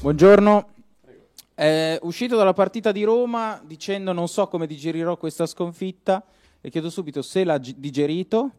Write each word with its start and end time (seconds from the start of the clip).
Buongiorno. 0.00 0.68
È 1.52 1.98
uscito 2.02 2.36
dalla 2.36 2.52
partita 2.52 2.92
di 2.92 3.02
Roma 3.02 3.60
dicendo 3.64 4.12
non 4.12 4.28
so 4.28 4.46
come 4.46 4.68
digerirò 4.68 5.16
questa 5.16 5.44
sconfitta 5.44 6.22
e 6.60 6.70
chiedo 6.70 6.88
subito 6.88 7.20
se 7.20 7.42
l'ha 7.42 7.58
digerito 7.58 8.52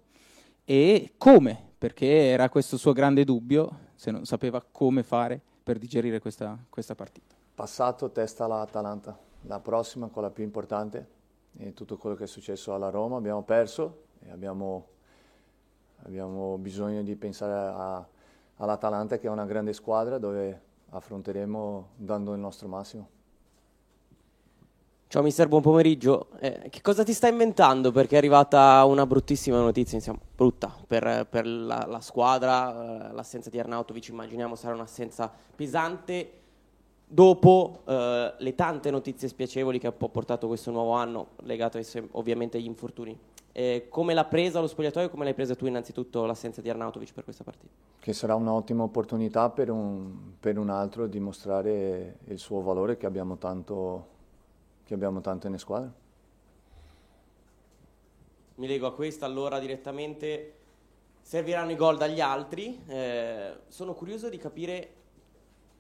e 0.65 1.13
come, 1.17 1.71
perché 1.77 2.27
era 2.27 2.49
questo 2.49 2.75
suo 2.75 2.91
grande 2.91 3.23
dubbio, 3.23 3.69
se 3.95 4.11
non 4.11 4.25
sapeva 4.25 4.61
come 4.69 5.01
fare 5.01 5.39
per 5.63 5.77
digerire 5.77 6.19
questa, 6.19 6.57
questa 6.69 6.93
partita. 6.93 7.35
Passato 7.55 8.11
testa 8.11 8.43
all'Atalanta, 8.43 9.17
la 9.43 9.61
prossima, 9.61 10.07
quella 10.07 10.31
più 10.31 10.43
importante, 10.43 11.07
e 11.57 11.73
tutto 11.73 11.95
quello 11.95 12.17
che 12.17 12.25
è 12.25 12.27
successo 12.27 12.73
alla 12.73 12.89
Roma, 12.89 13.15
abbiamo 13.15 13.43
perso 13.43 14.07
e 14.19 14.29
abbiamo, 14.29 14.87
abbiamo 16.03 16.57
bisogno 16.57 17.01
di 17.01 17.15
pensare 17.15 17.53
a- 17.53 18.05
all'Atalanta 18.57 19.17
che 19.17 19.27
è 19.27 19.29
una 19.29 19.45
grande 19.45 19.71
squadra 19.71 20.17
dove 20.17 20.67
affronteremo 20.89 21.89
dando 21.95 22.33
il 22.33 22.39
nostro 22.39 22.67
massimo. 22.67 23.09
Ciao 25.07 25.23
mister, 25.23 25.47
buon 25.47 25.63
pomeriggio. 25.63 26.27
Eh, 26.39 26.69
che 26.69 26.81
cosa 26.81 27.03
ti 27.03 27.13
stai 27.13 27.31
inventando? 27.31 27.91
Perché 27.91 28.13
è 28.13 28.17
arrivata 28.19 28.85
una 28.85 29.07
bruttissima 29.07 29.59
notizia, 29.59 29.97
insomma, 29.97 30.19
brutta 30.35 30.71
per, 30.85 31.25
per 31.27 31.47
la, 31.47 31.85
la 31.87 31.99
squadra, 31.99 33.09
eh, 33.09 33.13
l'assenza 33.13 33.49
di 33.49 33.59
Arnautovic 33.59 34.09
immaginiamo 34.09 34.53
sarà 34.53 34.75
un'assenza 34.75 35.33
pesante 35.55 36.33
dopo 37.07 37.81
eh, 37.87 38.33
le 38.37 38.53
tante 38.53 38.91
notizie 38.91 39.27
spiacevoli 39.27 39.79
che 39.79 39.87
ha 39.87 39.91
po- 39.91 40.09
portato 40.09 40.45
questo 40.45 40.69
nuovo 40.69 40.91
anno, 40.91 41.29
legate 41.37 41.81
se- 41.81 42.07
ovviamente 42.11 42.57
agli 42.57 42.65
infortuni. 42.65 43.17
Eh, 43.59 43.87
come 43.89 44.13
l'ha 44.13 44.23
presa 44.23 44.61
lo 44.61 44.67
spogliatoio 44.67 45.07
e 45.07 45.09
come 45.09 45.25
l'hai 45.25 45.33
presa 45.33 45.53
tu 45.53 45.65
innanzitutto 45.65 46.23
l'assenza 46.25 46.61
di 46.61 46.69
Arnautovic 46.69 47.11
per 47.11 47.25
questa 47.25 47.43
partita? 47.43 47.73
Che 47.99 48.13
sarà 48.13 48.33
un'ottima 48.33 48.83
opportunità 48.83 49.49
per 49.49 49.69
un, 49.69 50.35
per 50.39 50.57
un 50.57 50.69
altro 50.69 51.07
dimostrare 51.07 52.19
il 52.27 52.39
suo 52.39 52.61
valore 52.61 52.95
che 52.95 53.05
abbiamo 53.05 53.35
tanto, 53.35 54.07
che 54.85 54.93
abbiamo 54.93 55.19
tanto 55.19 55.47
in 55.47 55.57
squadra. 55.57 55.91
Mi 58.55 58.65
lego 58.65 58.87
a 58.87 58.93
questa 58.93 59.25
allora 59.25 59.59
direttamente. 59.59 60.53
Serviranno 61.19 61.71
i 61.71 61.75
gol 61.75 61.97
dagli 61.97 62.21
altri. 62.21 62.81
Eh, 62.87 63.57
sono 63.67 63.93
curioso 63.93 64.29
di 64.29 64.37
capire 64.37 64.93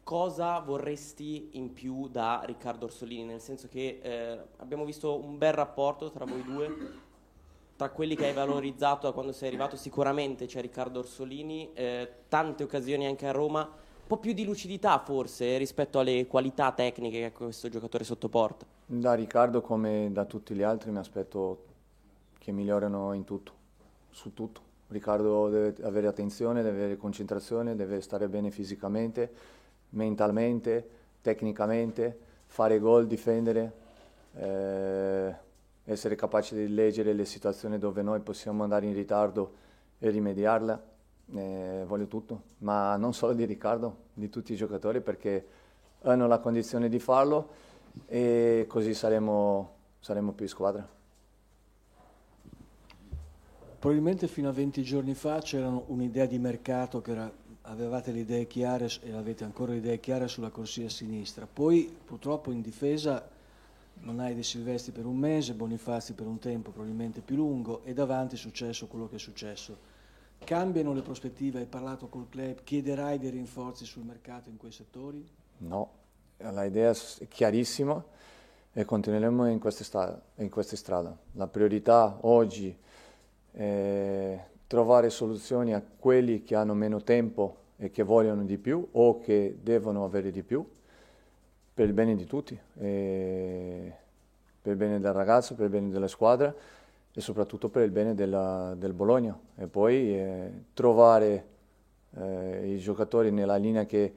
cosa 0.03 0.59
vorresti 0.59 1.51
in 1.53 1.71
più 1.71 2.09
da 2.09 2.41
Riccardo 2.43 2.87
Orsolini, 2.87 3.23
nel 3.23 3.39
senso 3.39 3.69
che 3.69 3.99
eh, 4.01 4.39
abbiamo 4.57 4.83
visto 4.83 5.17
un 5.17 5.37
bel 5.37 5.53
rapporto 5.53 6.11
tra 6.11 6.25
voi 6.25 6.43
due, 6.43 7.07
tra 7.79 7.91
quelli 7.91 8.13
che 8.13 8.25
hai 8.25 8.33
valorizzato 8.33 9.07
da 9.07 9.13
quando 9.13 9.31
sei 9.31 9.47
arrivato, 9.47 9.77
sicuramente 9.77 10.47
c'è 10.47 10.59
Riccardo 10.59 10.99
Orsolini, 10.99 11.71
eh, 11.73 12.09
tante 12.27 12.63
occasioni 12.63 13.05
anche 13.05 13.25
a 13.25 13.31
Roma, 13.31 13.61
un 13.61 14.05
po' 14.05 14.17
più 14.17 14.33
di 14.33 14.43
lucidità 14.43 14.99
forse 14.99 15.57
rispetto 15.57 15.97
alle 15.97 16.27
qualità 16.27 16.73
tecniche 16.73 17.21
che 17.21 17.31
questo 17.31 17.69
giocatore 17.69 18.03
sottoporta. 18.03 18.65
Da 18.85 19.13
Riccardo 19.13 19.61
come 19.61 20.09
da 20.11 20.25
tutti 20.25 20.53
gli 20.53 20.61
altri 20.61 20.91
mi 20.91 20.97
aspetto 20.97 21.67
che 22.37 22.51
migliorino 22.51 23.13
in 23.13 23.23
tutto, 23.23 23.53
su 24.09 24.33
tutto. 24.33 24.59
Riccardo 24.89 25.47
deve 25.47 25.81
avere 25.83 26.07
attenzione, 26.07 26.61
deve 26.61 26.79
avere 26.79 26.97
concentrazione, 26.97 27.77
deve 27.77 28.01
stare 28.01 28.27
bene 28.27 28.51
fisicamente, 28.51 29.31
mentalmente, 29.91 30.89
tecnicamente, 31.21 32.19
fare 32.45 32.77
gol, 32.77 33.07
difendere, 33.07 33.71
eh, 34.35 35.47
essere 35.91 36.15
capace 36.15 36.55
di 36.55 36.73
leggere 36.73 37.13
le 37.13 37.25
situazioni 37.25 37.79
dove 37.79 38.01
noi 38.01 38.19
possiamo 38.19 38.63
andare 38.63 38.85
in 38.85 38.93
ritardo 38.93 39.53
e 39.97 40.09
rimediarla. 40.09 40.83
Eh, 41.35 41.83
voglio 41.85 42.07
tutto, 42.07 42.41
ma 42.59 42.95
non 42.95 43.13
solo 43.13 43.33
di 43.33 43.45
Riccardo, 43.45 43.95
di 44.13 44.29
tutti 44.29 44.53
i 44.53 44.55
giocatori 44.55 45.01
perché 45.01 45.45
hanno 46.01 46.27
la 46.27 46.39
condizione 46.39 46.89
di 46.89 46.99
farlo 46.99 47.49
e 48.05 48.65
così 48.67 48.93
saremo, 48.93 49.73
saremo 49.99 50.31
più 50.31 50.47
squadra. 50.47 50.87
Probabilmente 53.79 54.27
fino 54.27 54.49
a 54.49 54.51
20 54.51 54.83
giorni 54.83 55.13
fa 55.13 55.39
c'era 55.39 55.69
un'idea 55.69 56.25
di 56.25 56.37
mercato 56.37 57.01
che 57.01 57.11
era, 57.11 57.31
avevate 57.63 58.11
le 58.11 58.19
idee 58.19 58.45
chiare 58.45 58.89
e 59.01 59.13
avete 59.13 59.43
ancora 59.43 59.71
le 59.71 59.77
idee 59.77 59.99
chiare 59.99 60.27
sulla 60.27 60.49
corsia 60.49 60.89
sinistra. 60.89 61.47
Poi 61.51 61.95
purtroppo 62.05 62.51
in 62.51 62.61
difesa 62.61 63.37
non 64.01 64.19
hai 64.19 64.35
De 64.35 64.43
Silvestri 64.43 64.91
per 64.91 65.05
un 65.05 65.17
mese, 65.17 65.53
Bonifazi 65.53 66.13
per 66.13 66.27
un 66.27 66.39
tempo 66.39 66.71
probabilmente 66.71 67.21
più 67.21 67.35
lungo 67.35 67.83
e 67.83 67.93
davanti 67.93 68.35
è 68.35 68.37
successo 68.37 68.87
quello 68.87 69.07
che 69.07 69.15
è 69.15 69.19
successo. 69.19 69.77
Cambiano 70.39 70.93
le 70.93 71.01
prospettive, 71.01 71.59
hai 71.59 71.65
parlato 71.65 72.07
col 72.07 72.29
club, 72.29 72.63
chiederai 72.63 73.19
dei 73.19 73.29
rinforzi 73.29 73.85
sul 73.85 74.03
mercato 74.03 74.49
in 74.49 74.57
quei 74.57 74.71
settori? 74.71 75.27
No, 75.57 75.91
l'idea 76.37 76.91
è 76.91 77.27
chiarissima 77.27 78.03
e 78.71 78.85
continueremo 78.85 79.49
in 79.49 79.59
questa 79.59 79.83
strada. 79.83 80.21
In 80.35 80.49
questa 80.49 80.77
strada. 80.77 81.17
La 81.33 81.47
priorità 81.47 82.19
oggi 82.21 82.75
è 83.51 84.45
trovare 84.65 85.09
soluzioni 85.09 85.73
a 85.73 85.81
quelli 85.81 86.43
che 86.43 86.55
hanno 86.55 86.73
meno 86.73 87.01
tempo 87.01 87.57
e 87.75 87.91
che 87.91 88.03
vogliono 88.03 88.43
di 88.45 88.57
più 88.57 88.87
o 88.91 89.19
che 89.19 89.57
devono 89.61 90.05
avere 90.05 90.31
di 90.31 90.43
più 90.43 90.65
per 91.79 91.87
il 91.87 91.93
bene 91.93 92.13
di 92.13 92.25
tutti, 92.25 92.59
e 92.77 93.93
per 94.61 94.73
il 94.73 94.77
bene 94.77 94.99
del 94.99 95.13
ragazzo, 95.13 95.55
per 95.55 95.63
il 95.63 95.71
bene 95.71 95.89
della 95.89 96.09
squadra 96.09 96.53
e 97.13 97.21
soprattutto 97.21 97.69
per 97.69 97.83
il 97.83 97.91
bene 97.91 98.13
della, 98.15 98.73
del 98.75 98.91
Bologna. 98.91 99.39
E 99.55 99.65
poi 99.67 100.13
eh, 100.13 100.51
trovare 100.73 101.47
eh, 102.17 102.73
i 102.73 102.79
giocatori 102.79 103.31
nella 103.31 103.55
linea 103.55 103.85
che, 103.85 104.13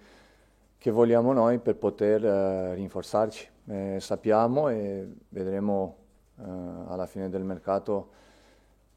che 0.77 0.91
vogliamo 0.91 1.33
noi 1.33 1.61
per 1.61 1.77
poter 1.77 2.25
eh, 2.25 2.75
rinforzarci. 2.75 3.49
Eh, 3.67 3.99
sappiamo 4.00 4.69
e 4.69 5.09
vedremo 5.29 5.97
eh, 6.41 6.43
alla 6.43 7.06
fine 7.06 7.29
del 7.29 7.44
mercato 7.44 8.11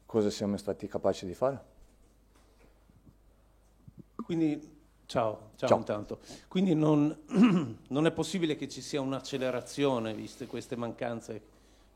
cosa 0.06 0.28
siamo 0.28 0.56
stati 0.56 0.88
capaci 0.88 1.24
di 1.24 1.34
fare. 1.34 1.60
Quindi, 4.24 4.75
ciao, 5.06 5.50
ciao, 5.56 5.68
Ciao. 5.68 5.78
intanto. 5.78 6.18
Quindi 6.48 6.74
non, 6.74 7.16
non 7.88 8.06
è 8.06 8.10
possibile 8.12 8.56
che 8.56 8.68
ci 8.68 8.80
sia 8.80 9.00
un'accelerazione, 9.00 10.14
viste 10.14 10.46
queste 10.46 10.76
mancanze 10.76 11.40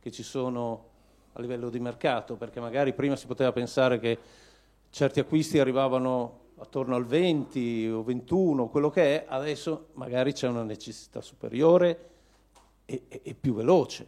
che 0.01 0.11
ci 0.11 0.23
sono 0.23 0.89
a 1.35 1.41
livello 1.41 1.71
di 1.71 1.79
mercato, 1.79 2.37
perché 2.37 2.61
magari 2.61 2.93
prima 2.93 3.17
si 3.17 3.27
poteva 3.27 3.53
pensare 3.53 3.99
che 4.01 4.19
certi 4.91 5.21
acquisti 5.21 5.59
arrivavano 5.59 6.39
attorno 6.59 6.95
al 6.97 7.07
20 7.07 7.89
o 7.91 8.03
21, 8.03 8.69
quello 8.69 8.91
che 8.91 9.23
è, 9.23 9.27
adesso 9.29 9.89
magari 9.95 10.33
c'è 10.33 10.49
una 10.49 10.63
necessità 10.65 11.21
superiore 11.21 12.09
e, 12.85 13.05
e- 13.09 13.21
e 13.23 13.35
più 13.35 13.55
veloce. 13.55 14.07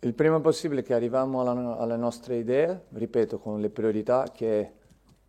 Il 0.00 0.14
prima 0.14 0.38
possibile 0.40 0.82
che 0.82 0.94
arriviamo 0.94 1.40
alla- 1.40 1.76
alle 1.78 1.96
nostre 1.96 2.36
idee, 2.36 2.84
ripeto, 2.90 3.38
con 3.38 3.60
le 3.60 3.70
priorità 3.70 4.30
che 4.32 4.72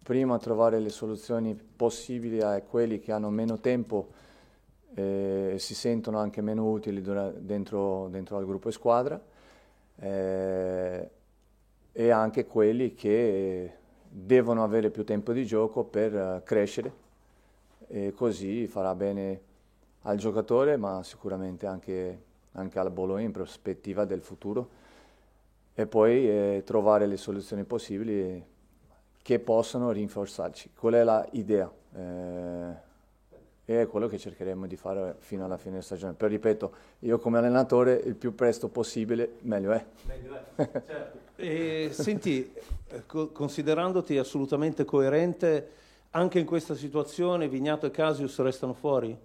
prima 0.05 0.38
trovare 0.38 0.77
le 0.77 0.89
soluzioni 0.89 1.55
possibili 1.55 2.39
a 2.39 2.61
quelli 2.61 2.99
che 2.99 3.11
hanno 3.11 3.31
meno 3.31 3.59
tempo 3.59 4.09
eh, 4.93 5.53
e 5.55 5.57
si 5.57 5.73
sentono 5.73 6.19
anche 6.19 6.41
meno 6.41 6.69
utili 6.69 7.01
dentro, 7.01 8.07
dentro 8.11 8.38
al 8.38 8.45
gruppo 8.45 8.69
e 8.69 8.71
squadra 8.71 9.19
eh, 9.95 11.09
e 11.91 12.09
anche 12.11 12.45
quelli 12.45 12.94
che 12.94 13.73
devono 14.07 14.63
avere 14.63 14.91
più 14.91 15.03
tempo 15.03 15.33
di 15.33 15.44
gioco 15.44 15.83
per 15.85 16.15
eh, 16.15 16.41
crescere 16.44 16.94
e 17.88 18.13
così 18.13 18.67
farà 18.67 18.94
bene 18.94 19.41
al 20.03 20.17
giocatore 20.17 20.77
ma 20.77 21.01
sicuramente 21.01 21.65
anche, 21.65 22.21
anche 22.51 22.77
al 22.77 22.91
Bologna 22.91 23.23
in 23.23 23.31
prospettiva 23.31 24.06
del 24.06 24.21
futuro 24.21 24.69
e 25.74 25.88
poi 25.88 26.30
eh, 26.30 26.62
trovare 26.63 27.07
le 27.07 27.18
soluzioni 27.18 27.63
possibili 27.63 28.53
che 29.25 29.39
possano 29.39 29.89
rinforzarci. 29.89 30.69
Quella 30.77 31.25
è 31.25 31.30
l'idea 31.31 31.72
eh, 31.95 32.74
è 33.66 33.88
quello 33.88 34.06
che 34.06 34.19
cercheremo 34.19 34.68
di 34.68 34.75
fare 34.75 35.16
fino 35.18 35.44
alla 35.44 35.57
fine 35.57 35.72
della 35.72 35.83
stagione. 35.83 36.13
Però 36.13 36.30
ripeto, 36.30 36.72
io 37.00 37.18
come 37.18 37.39
allenatore 37.39 37.94
il 38.06 38.13
più 38.13 38.36
presto 38.36 38.68
possibile 38.68 39.38
meglio 39.42 39.72
è. 39.72 39.83
E, 41.38 41.89
senti, 41.92 42.54
co- 43.07 43.30
considerandoti 43.30 44.16
assolutamente 44.19 44.86
coerente, 44.86 45.69
anche 46.12 46.38
in 46.38 46.45
questa 46.45 46.75
situazione 46.75 47.50
Vignato 47.50 47.88
e 47.88 47.92
Casius 47.92 48.38
restano 48.42 48.74
fuori? 48.74 49.18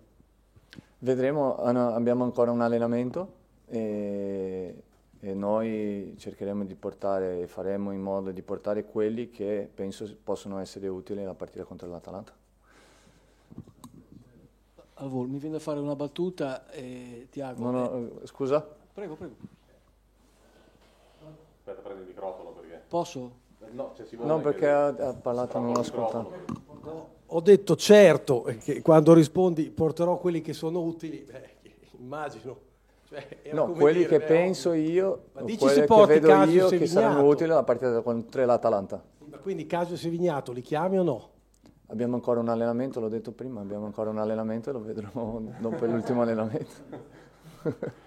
Vedremo, 1.00 1.58
hanno- 1.58 1.91
abbiamo 1.91 2.25
ancora 2.25 2.50
un 2.50 2.62
allenamento 2.62 3.32
e, 3.67 4.75
e 5.20 5.34
noi 5.34 6.14
cercheremo 6.19 6.64
di 6.64 6.75
portare, 6.75 7.46
faremo 7.46 7.93
in 7.93 8.00
modo 8.00 8.31
di 8.31 8.40
portare 8.40 8.84
quelli 8.84 9.31
che 9.31 9.69
penso 9.72 10.08
possono 10.25 10.58
essere 10.58 10.88
utili 10.88 11.20
nella 11.20 11.34
partita 11.34 11.64
contro 11.64 11.88
l'Atalanta. 11.88 12.32
Al 14.94 15.08
volo, 15.08 15.28
mi 15.28 15.38
viene 15.38 15.56
da 15.56 15.61
fare 15.61 15.78
una 15.78 15.94
battuta, 15.94 16.70
eh, 16.70 17.26
Tiago. 17.31 17.62
Non 17.62 17.75
ho- 17.75 18.20
eh, 18.22 18.26
scusa? 18.26 18.67
prego, 18.93 19.14
prego. 19.14 19.34
Aspetta, 21.58 21.81
prendi 21.82 22.02
il 22.02 22.08
microfono 22.08 22.50
perché... 22.50 22.82
Posso? 22.88 23.49
No, 23.72 23.94
Simone 24.05 24.28
No, 24.28 24.40
perché 24.40 24.69
ha, 24.69 24.87
ha 24.87 25.12
parlato, 25.14 25.58
non 25.58 25.72
l'ho 25.72 25.81
ascoltato. 25.81 26.32
No, 26.82 27.08
ho 27.26 27.40
detto 27.40 27.76
certo, 27.76 28.43
che 28.62 28.81
quando 28.81 29.12
rispondi 29.12 29.70
porterò 29.70 30.17
quelli 30.19 30.40
che 30.40 30.55
sono 30.55 30.81
utili, 30.81 31.19
beh, 31.19 31.56
immagino. 31.99 32.69
Cioè, 33.10 33.52
no, 33.52 33.72
quelli 33.72 34.04
dire, 34.04 34.18
che 34.18 34.24
penso 34.24 34.72
io, 34.72 35.24
quelli 35.32 35.56
che 35.56 35.84
vedo 36.06 36.44
io 36.44 36.68
che 36.68 36.86
saranno 36.86 37.24
utili 37.26 37.50
alla 37.50 37.64
partita 37.64 38.00
contro 38.02 38.44
l'Atalanta. 38.44 39.02
Ma 39.24 39.38
quindi 39.38 39.66
Casio 39.66 39.96
Sevignato 39.96 40.52
li 40.52 40.60
chiami 40.60 40.96
o 40.96 41.02
no? 41.02 41.28
Abbiamo 41.88 42.14
ancora 42.14 42.38
un 42.38 42.48
allenamento, 42.48 43.00
l'ho 43.00 43.08
detto 43.08 43.32
prima, 43.32 43.62
abbiamo 43.62 43.86
ancora 43.86 44.10
un 44.10 44.18
allenamento 44.18 44.70
e 44.70 44.72
lo 44.72 44.80
vedremo 44.80 45.42
dopo 45.58 45.86
l'ultimo 45.86 46.22
allenamento. 46.22 46.70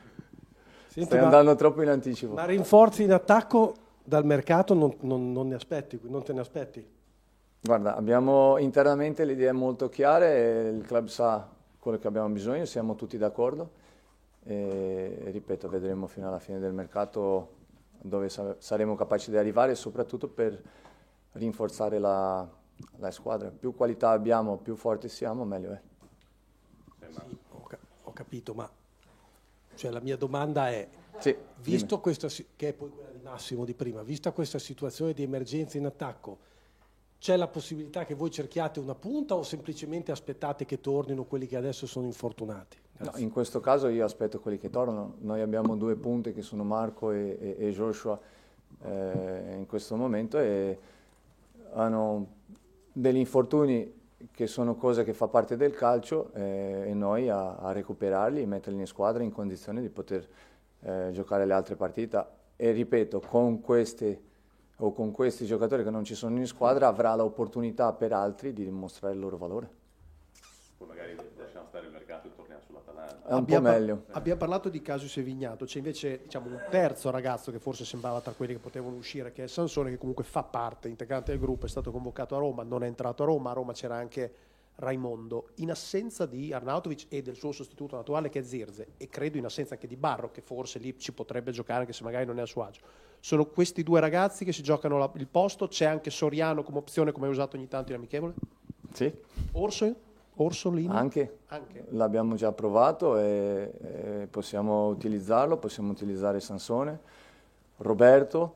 Senti, 0.87 1.09
Stai 1.09 1.19
andando 1.19 1.55
troppo 1.55 1.81
in 1.81 1.89
anticipo. 1.89 2.35
Ma 2.35 2.45
rinforzi 2.45 3.03
in 3.03 3.11
attacco 3.11 3.73
dal 4.01 4.25
mercato 4.25 4.73
non, 4.73 4.95
non, 5.01 5.33
non, 5.33 5.49
ne 5.49 5.55
aspetti, 5.55 5.99
non 6.03 6.23
te 6.23 6.31
ne 6.31 6.39
aspetti? 6.39 6.87
Guarda, 7.59 7.97
abbiamo 7.97 8.57
internamente 8.57 9.25
le 9.25 9.33
idee 9.33 9.51
molto 9.51 9.89
chiare, 9.89 10.69
il 10.69 10.85
club 10.85 11.07
sa 11.07 11.49
quello 11.77 11.97
che 11.97 12.07
abbiamo 12.07 12.29
bisogno, 12.29 12.63
siamo 12.63 12.95
tutti 12.95 13.17
d'accordo 13.17 13.81
e, 14.43 15.23
ripeto, 15.25 15.69
vedremo 15.69 16.07
fino 16.07 16.27
alla 16.27 16.39
fine 16.39 16.59
del 16.59 16.73
mercato 16.73 17.61
dove 18.01 18.29
sa- 18.29 18.55
saremo 18.59 18.95
capaci 18.95 19.31
di 19.31 19.37
arrivare, 19.37 19.75
soprattutto 19.75 20.27
per 20.27 20.61
rinforzare 21.33 21.99
la, 21.99 22.47
la 22.97 23.11
squadra. 23.11 23.49
Più 23.49 23.73
qualità 23.73 24.09
abbiamo, 24.09 24.57
più 24.57 24.75
forti 24.75 25.07
siamo, 25.07 25.45
meglio 25.45 25.71
è. 25.71 25.81
Sì, 27.09 27.37
ho, 27.51 27.63
ca- 27.63 27.79
ho, 28.03 28.13
capito, 28.13 28.53
ma 28.53 28.69
cioè, 29.75 29.91
la 29.91 30.01
mia 30.01 30.17
domanda 30.17 30.69
è, 30.69 30.87
sì, 31.19 31.35
visto 31.61 31.99
questa, 31.99 32.27
che 32.27 32.69
è 32.69 32.73
poi 32.73 32.89
quella 32.89 33.09
di 33.09 33.19
Massimo 33.21 33.63
di 33.65 33.73
prima, 33.73 34.03
vista 34.03 34.31
questa 34.31 34.59
situazione 34.59 35.13
di 35.13 35.23
emergenza 35.23 35.77
in 35.77 35.85
attacco, 35.85 36.51
c'è 37.19 37.37
la 37.37 37.47
possibilità 37.47 38.03
che 38.03 38.15
voi 38.15 38.29
cerchiate 38.29 38.81
una 38.81 38.95
punta 38.95 39.35
o 39.35 39.43
semplicemente 39.43 40.11
aspettate 40.11 40.65
che 40.65 40.81
tornino 40.81 41.23
quelli 41.23 41.47
che 41.47 41.55
adesso 41.55 41.87
sono 41.87 42.05
infortunati? 42.05 42.77
No, 43.03 43.11
in 43.17 43.31
questo 43.31 43.59
caso 43.59 43.87
io 43.89 44.05
aspetto 44.05 44.39
quelli 44.39 44.57
che 44.57 44.69
tornano. 44.69 45.15
Noi 45.19 45.41
abbiamo 45.41 45.75
due 45.75 45.95
punte 45.95 46.33
che 46.33 46.41
sono 46.41 46.63
Marco 46.63 47.11
e, 47.11 47.37
e, 47.39 47.55
e 47.67 47.71
Joshua 47.71 48.17
eh, 48.83 49.55
in 49.57 49.65
questo 49.67 49.95
momento 49.95 50.39
e 50.39 50.77
hanno 51.73 52.27
degli 52.91 53.17
infortuni 53.17 54.01
che 54.31 54.47
sono 54.47 54.75
cose 54.75 55.03
che 55.03 55.13
fa 55.13 55.27
parte 55.27 55.57
del 55.57 55.73
calcio 55.73 56.31
eh, 56.33 56.85
e 56.87 56.93
noi 56.93 57.29
a, 57.29 57.55
a, 57.55 57.71
recuperarli 57.73 58.41
e 58.41 58.45
metterli 58.45 58.79
in 58.79 58.87
squadra 58.87 59.21
in 59.21 59.31
condizione 59.31 59.81
di 59.81 59.89
poter 59.89 60.25
eh, 60.81 61.09
giocare 61.11 61.45
le 61.45 61.53
altre 61.53 61.75
partite. 61.75 62.41
E 62.55 62.71
ripeto, 62.71 63.19
con 63.19 63.59
queste 63.59 64.31
o 64.77 64.91
con 64.91 65.11
questi 65.11 65.45
giocatori 65.45 65.83
che 65.83 65.89
non 65.89 66.03
ci 66.03 66.15
sono 66.15 66.37
in 66.37 66.47
squadra 66.47 66.87
avrà 66.87 67.15
l'opportunità 67.15 67.93
per 67.93 68.11
altri 68.11 68.53
di 68.53 68.63
dimostrare 68.63 69.13
il 69.13 69.19
loro 69.19 69.37
valore. 69.37 69.69
Poi 70.77 70.87
magari 70.87 71.15
lasciamo 71.37 71.67
stare 71.67 71.85
il 71.85 71.91
mercato. 71.91 72.02
È 73.25 73.31
un 73.31 73.37
abbiamo, 73.37 73.67
po' 73.69 73.73
meglio. 73.73 74.03
Abbiamo 74.11 74.39
parlato 74.39 74.69
di 74.69 74.81
Casius 74.81 75.17
e 75.17 75.21
Vignato, 75.21 75.65
c'è 75.65 75.77
invece 75.77 76.21
diciamo, 76.23 76.47
un 76.47 76.61
terzo 76.69 77.09
ragazzo 77.09 77.51
che 77.51 77.59
forse 77.59 77.85
sembrava 77.85 78.19
tra 78.21 78.33
quelli 78.33 78.53
che 78.53 78.59
potevano 78.59 78.95
uscire, 78.95 79.31
che 79.31 79.43
è 79.43 79.47
Sansone, 79.47 79.89
che 79.89 79.97
comunque 79.97 80.23
fa 80.23 80.43
parte 80.43 80.87
integrante 80.87 81.31
del 81.31 81.39
gruppo, 81.39 81.65
è 81.65 81.69
stato 81.69 81.91
convocato 81.91 82.35
a 82.35 82.39
Roma, 82.39 82.63
non 82.63 82.83
è 82.83 82.87
entrato 82.87 83.23
a 83.23 83.25
Roma, 83.25 83.51
a 83.51 83.53
Roma 83.53 83.73
c'era 83.73 83.95
anche 83.95 84.33
Raimondo, 84.75 85.49
in 85.55 85.69
assenza 85.69 86.25
di 86.25 86.51
Arnautovic 86.51 87.05
e 87.09 87.21
del 87.21 87.35
suo 87.35 87.51
sostituto 87.51 87.95
naturale 87.95 88.29
che 88.29 88.39
è 88.39 88.43
Zirze, 88.43 88.93
e 88.97 89.07
credo 89.07 89.37
in 89.37 89.45
assenza 89.45 89.75
anche 89.75 89.87
di 89.87 89.95
Barro, 89.95 90.31
che 90.31 90.41
forse 90.41 90.79
lì 90.79 90.97
ci 90.97 91.13
potrebbe 91.13 91.51
giocare 91.51 91.81
anche 91.81 91.93
se 91.93 92.03
magari 92.03 92.25
non 92.25 92.39
è 92.39 92.41
a 92.41 92.45
suo 92.45 92.63
agio. 92.63 92.81
Sono 93.19 93.45
questi 93.45 93.83
due 93.83 93.99
ragazzi 93.99 94.43
che 94.43 94.51
si 94.51 94.63
giocano 94.63 94.97
la, 94.97 95.11
il 95.15 95.27
posto, 95.27 95.67
c'è 95.67 95.85
anche 95.85 96.09
Soriano 96.09 96.63
come 96.63 96.79
opzione, 96.79 97.11
come 97.11 97.27
hai 97.27 97.31
usato 97.31 97.55
ogni 97.55 97.67
tanto 97.67 97.91
in 97.91 97.97
amichevole? 97.97 98.33
Sì. 98.93 99.13
Orso? 99.53 100.11
Orsolino? 100.35 100.93
Anche. 100.93 101.39
Anche. 101.47 101.85
L'abbiamo 101.89 102.35
già 102.35 102.51
provato 102.51 103.17
e, 103.17 103.71
e 103.81 104.27
possiamo 104.29 104.87
utilizzarlo, 104.87 105.57
possiamo 105.57 105.91
utilizzare 105.91 106.39
Sansone, 106.39 106.99
Roberto 107.77 108.55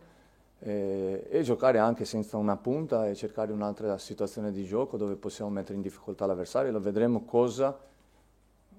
e, 0.60 1.28
e, 1.30 1.42
giocare 1.44 1.78
anche 1.78 2.06
senza 2.06 2.38
una 2.38 2.58
punta 2.58 3.08
e 3.08 3.16
cercare 3.16 3.52
un'altra 3.52 3.98
situazione 3.98 4.52
di 4.52 4.64
gioco 4.64 4.98
dove 4.98 5.16
possiamo 5.16 5.52
mettere 5.52 5.76
in 5.76 5.82
difficoltà 5.82 6.26
l'avversario. 6.26 6.72
Lo 6.72 6.80
vedremo 6.80 7.24
cosa 7.26 7.78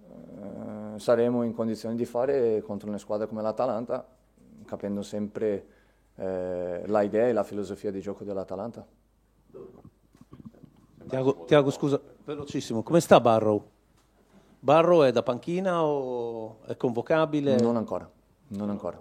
eh, 0.09 0.99
saremo 0.99 1.43
in 1.43 1.55
condizione 1.55 1.95
di 1.95 2.05
fare 2.05 2.61
contro 2.63 2.89
una 2.89 2.99
squadra 2.99 3.27
come 3.27 3.43
l'Atalanta, 3.43 4.07
capendo 4.65 5.03
sempre 5.03 5.67
eh, 6.17 6.83
l'idea 6.87 7.29
e 7.29 7.33
la 7.33 7.45
filosofia 7.45 7.91
di 7.91 8.01
gioco 8.01 8.25
dell'Atalanta. 8.25 8.85
Tiago, 11.09 11.45
Tiago, 11.47 11.71
scusa, 11.71 12.01
velocissimo, 12.25 12.83
come 12.83 13.01
sta 13.01 13.21
Barrow? 13.21 13.65
Barrow 14.61 15.03
è 15.03 15.13
da 15.13 15.23
panchina 15.23 15.83
o 15.83 16.63
è 16.65 16.77
convocabile? 16.77 17.57
Non 17.57 17.77
ancora, 17.77 18.09
non 18.49 18.71
ancora 18.71 19.01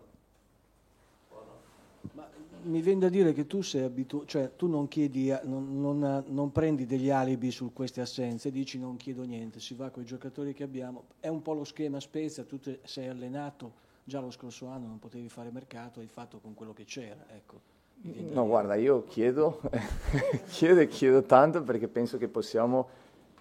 mi 2.68 2.82
viene 2.82 3.00
da 3.00 3.10
dire 3.10 3.34
che 3.34 3.48
tu 3.48 3.62
sei 3.62 3.84
abituato, 3.84 4.26
cioè 4.26 4.56
tu 4.56 4.68
non 4.68 4.88
chiedi, 4.88 5.34
non, 5.44 5.80
non, 5.80 6.24
non, 6.28 6.52
prendi 6.52 6.86
degli 6.86 7.10
alibi 7.10 7.50
su 7.52 7.72
queste 7.74 8.02
assenze, 8.02 8.52
dici 8.52 8.78
non 8.78 8.98
chiedo 8.98 9.24
niente, 9.24 9.60
si 9.60 9.74
va 9.74 9.90
con 9.90 10.04
i 10.04 10.06
giocatori 10.06 10.54
che 10.54 10.64
abbiamo, 10.64 11.06
è 11.20 11.28
un 11.28 11.42
po' 11.42 11.54
lo 11.54 11.64
schema 11.64 12.00
Spezia, 12.00 12.44
tu 12.44 12.60
te, 12.60 12.80
sei 12.84 13.08
allenato, 13.08 13.74
già 14.04 14.20
lo 14.20 14.32
scorso 14.32 14.68
anno 14.68 14.88
non 14.88 15.00
potevi 15.00 15.30
fare 15.30 15.50
mercato, 15.50 16.00
hai 16.00 16.08
fatto 16.08 16.40
con 16.40 16.54
quello 16.54 16.74
che 16.74 16.86
c'era, 16.86 17.26
ecco. 17.30 17.76
No, 18.02 18.46
guarda, 18.46 18.76
io 18.76 19.04
chiedo, 19.06 19.60
chiedo 20.50 20.80
e 20.80 20.88
chiedo 20.88 21.24
tanto 21.24 21.64
perché 21.64 21.88
penso 21.88 22.18
che 22.18 22.28
possiamo 22.28 22.88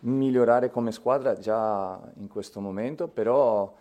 migliorare 0.00 0.70
come 0.70 0.92
squadra 0.92 1.38
già 1.38 2.00
in 2.16 2.28
questo 2.28 2.60
momento, 2.60 3.08
però 3.08 3.72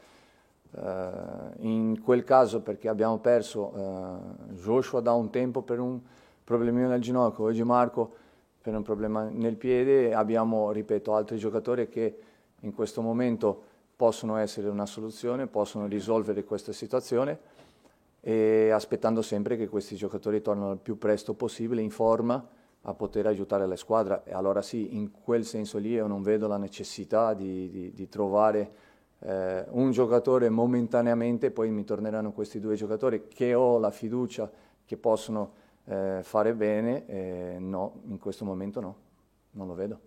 Uh, 0.78 1.54
in 1.60 2.02
quel 2.04 2.26
caso 2.26 2.60
perché 2.60 2.90
abbiamo 2.90 3.20
perso 3.20 3.62
uh, 3.62 4.54
Joshua 4.56 5.00
da 5.00 5.14
un 5.14 5.30
tempo 5.30 5.62
per 5.62 5.80
un 5.80 6.02
problemino 6.44 6.90
nel 6.90 7.00
ginocchio, 7.00 7.46
oggi 7.46 7.64
Marco 7.64 8.14
per 8.62 8.76
un 8.76 8.84
problema 8.84 9.30
nel 9.30 9.56
piede, 9.56 10.14
abbiamo, 10.14 10.74
ripeto, 10.74 11.16
altri 11.16 11.38
giocatori 11.38 11.88
che 11.88 12.20
in 12.60 12.74
questo 12.74 13.02
momento 13.02 13.62
possono 13.96 14.36
essere 14.36 14.68
una 14.68 14.86
soluzione, 14.86 15.48
possono 15.48 15.88
risolvere 15.88 16.44
questa 16.44 16.74
situazione 16.74 17.40
e 18.28 18.72
aspettando 18.72 19.22
sempre 19.22 19.56
che 19.56 19.68
questi 19.68 19.96
giocatori 19.96 20.42
tornino 20.42 20.72
il 20.72 20.80
più 20.80 20.98
presto 20.98 21.36
possibile 21.36 21.84
in 21.84 21.92
forma 21.92 22.44
a 22.82 22.94
poter 22.96 23.28
aiutare 23.28 23.68
la 23.68 23.76
squadra 23.76 24.24
e 24.24 24.34
allora 24.34 24.64
sì, 24.64 24.96
in 24.96 25.12
quel 25.12 25.46
senso 25.46 25.78
lì 25.78 25.90
io 25.90 26.08
non 26.08 26.24
vedo 26.24 26.48
la 26.48 26.58
necessità 26.58 27.36
di, 27.36 27.70
di, 27.70 27.94
di 27.94 28.10
trovare 28.10 28.72
eh, 29.20 29.66
un 29.70 29.92
giocatore 29.92 30.50
momentaneamente, 30.50 31.52
poi 31.52 31.70
mi 31.70 31.84
torneranno 31.84 32.32
questi 32.32 32.60
due 32.60 32.74
giocatori 32.74 33.28
che 33.28 33.54
ho 33.54 33.78
la 33.78 33.92
fiducia 33.92 34.50
che 34.84 34.98
possono 34.98 35.52
eh, 35.86 36.22
fare 36.24 36.56
bene, 36.56 37.06
eh, 37.06 37.58
no, 37.60 38.02
in 38.08 38.18
questo 38.18 38.44
momento 38.44 38.80
no, 38.80 38.96
non 39.52 39.68
lo 39.68 39.76
vedo. 39.76 40.00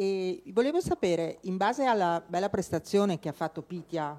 E 0.00 0.44
volevo 0.52 0.80
sapere, 0.80 1.38
in 1.40 1.56
base 1.56 1.84
alla 1.84 2.22
bella 2.24 2.48
prestazione 2.48 3.18
che 3.18 3.30
ha 3.30 3.32
fatto 3.32 3.62
Pitia 3.62 4.16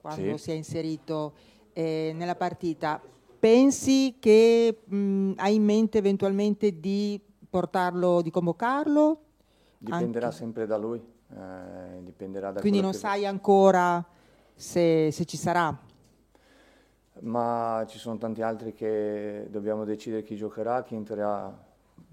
quando 0.00 0.38
sì. 0.38 0.42
si 0.44 0.50
è 0.52 0.54
inserito 0.54 1.34
eh, 1.74 2.12
nella 2.14 2.34
partita, 2.34 2.98
pensi 3.38 4.16
che 4.18 4.80
mh, 4.82 5.32
hai 5.36 5.56
in 5.56 5.64
mente 5.64 5.98
eventualmente 5.98 6.80
di 6.80 7.20
portarlo, 7.50 8.22
di 8.22 8.30
convocarlo? 8.30 9.20
Dipenderà 9.76 10.28
Anche. 10.28 10.38
sempre 10.38 10.64
da 10.64 10.78
lui. 10.78 10.98
Eh, 10.98 12.02
dipenderà 12.04 12.50
da 12.50 12.60
Quindi 12.60 12.80
non 12.80 12.94
sai 12.94 13.26
ancora 13.26 14.02
se, 14.54 15.10
se, 15.12 15.26
ci 15.26 15.36
sarà? 15.36 15.78
Ma 17.20 17.84
ci 17.86 17.98
sono 17.98 18.16
tanti 18.16 18.40
altri 18.40 18.72
che 18.72 19.46
dobbiamo 19.50 19.84
decidere 19.84 20.22
chi 20.22 20.36
giocherà, 20.36 20.82
chi, 20.84 20.94
entrerà, 20.94 21.54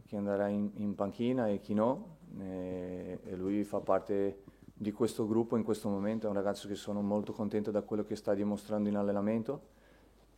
chi 0.06 0.18
andrà 0.18 0.50
in, 0.50 0.70
in, 0.76 0.96
panchina 0.96 1.48
e 1.48 1.62
chi 1.62 1.74
no. 1.74 2.15
E, 2.40 3.20
e 3.24 3.36
lui 3.36 3.64
fa 3.64 3.80
parte 3.80 4.44
di 4.74 4.92
questo 4.92 5.26
gruppo 5.26 5.56
in 5.56 5.64
questo 5.64 5.88
momento, 5.88 6.28
è 6.28 6.30
un 6.30 6.36
ragazzo 6.36 6.68
che 6.68 6.76
sono 6.76 7.02
molto 7.02 7.32
contento 7.32 7.72
da 7.72 7.82
quello 7.82 8.04
che 8.04 8.16
sta 8.16 8.34
dimostrando 8.34 8.90
in 8.90 8.98
allenamento 8.98 9.74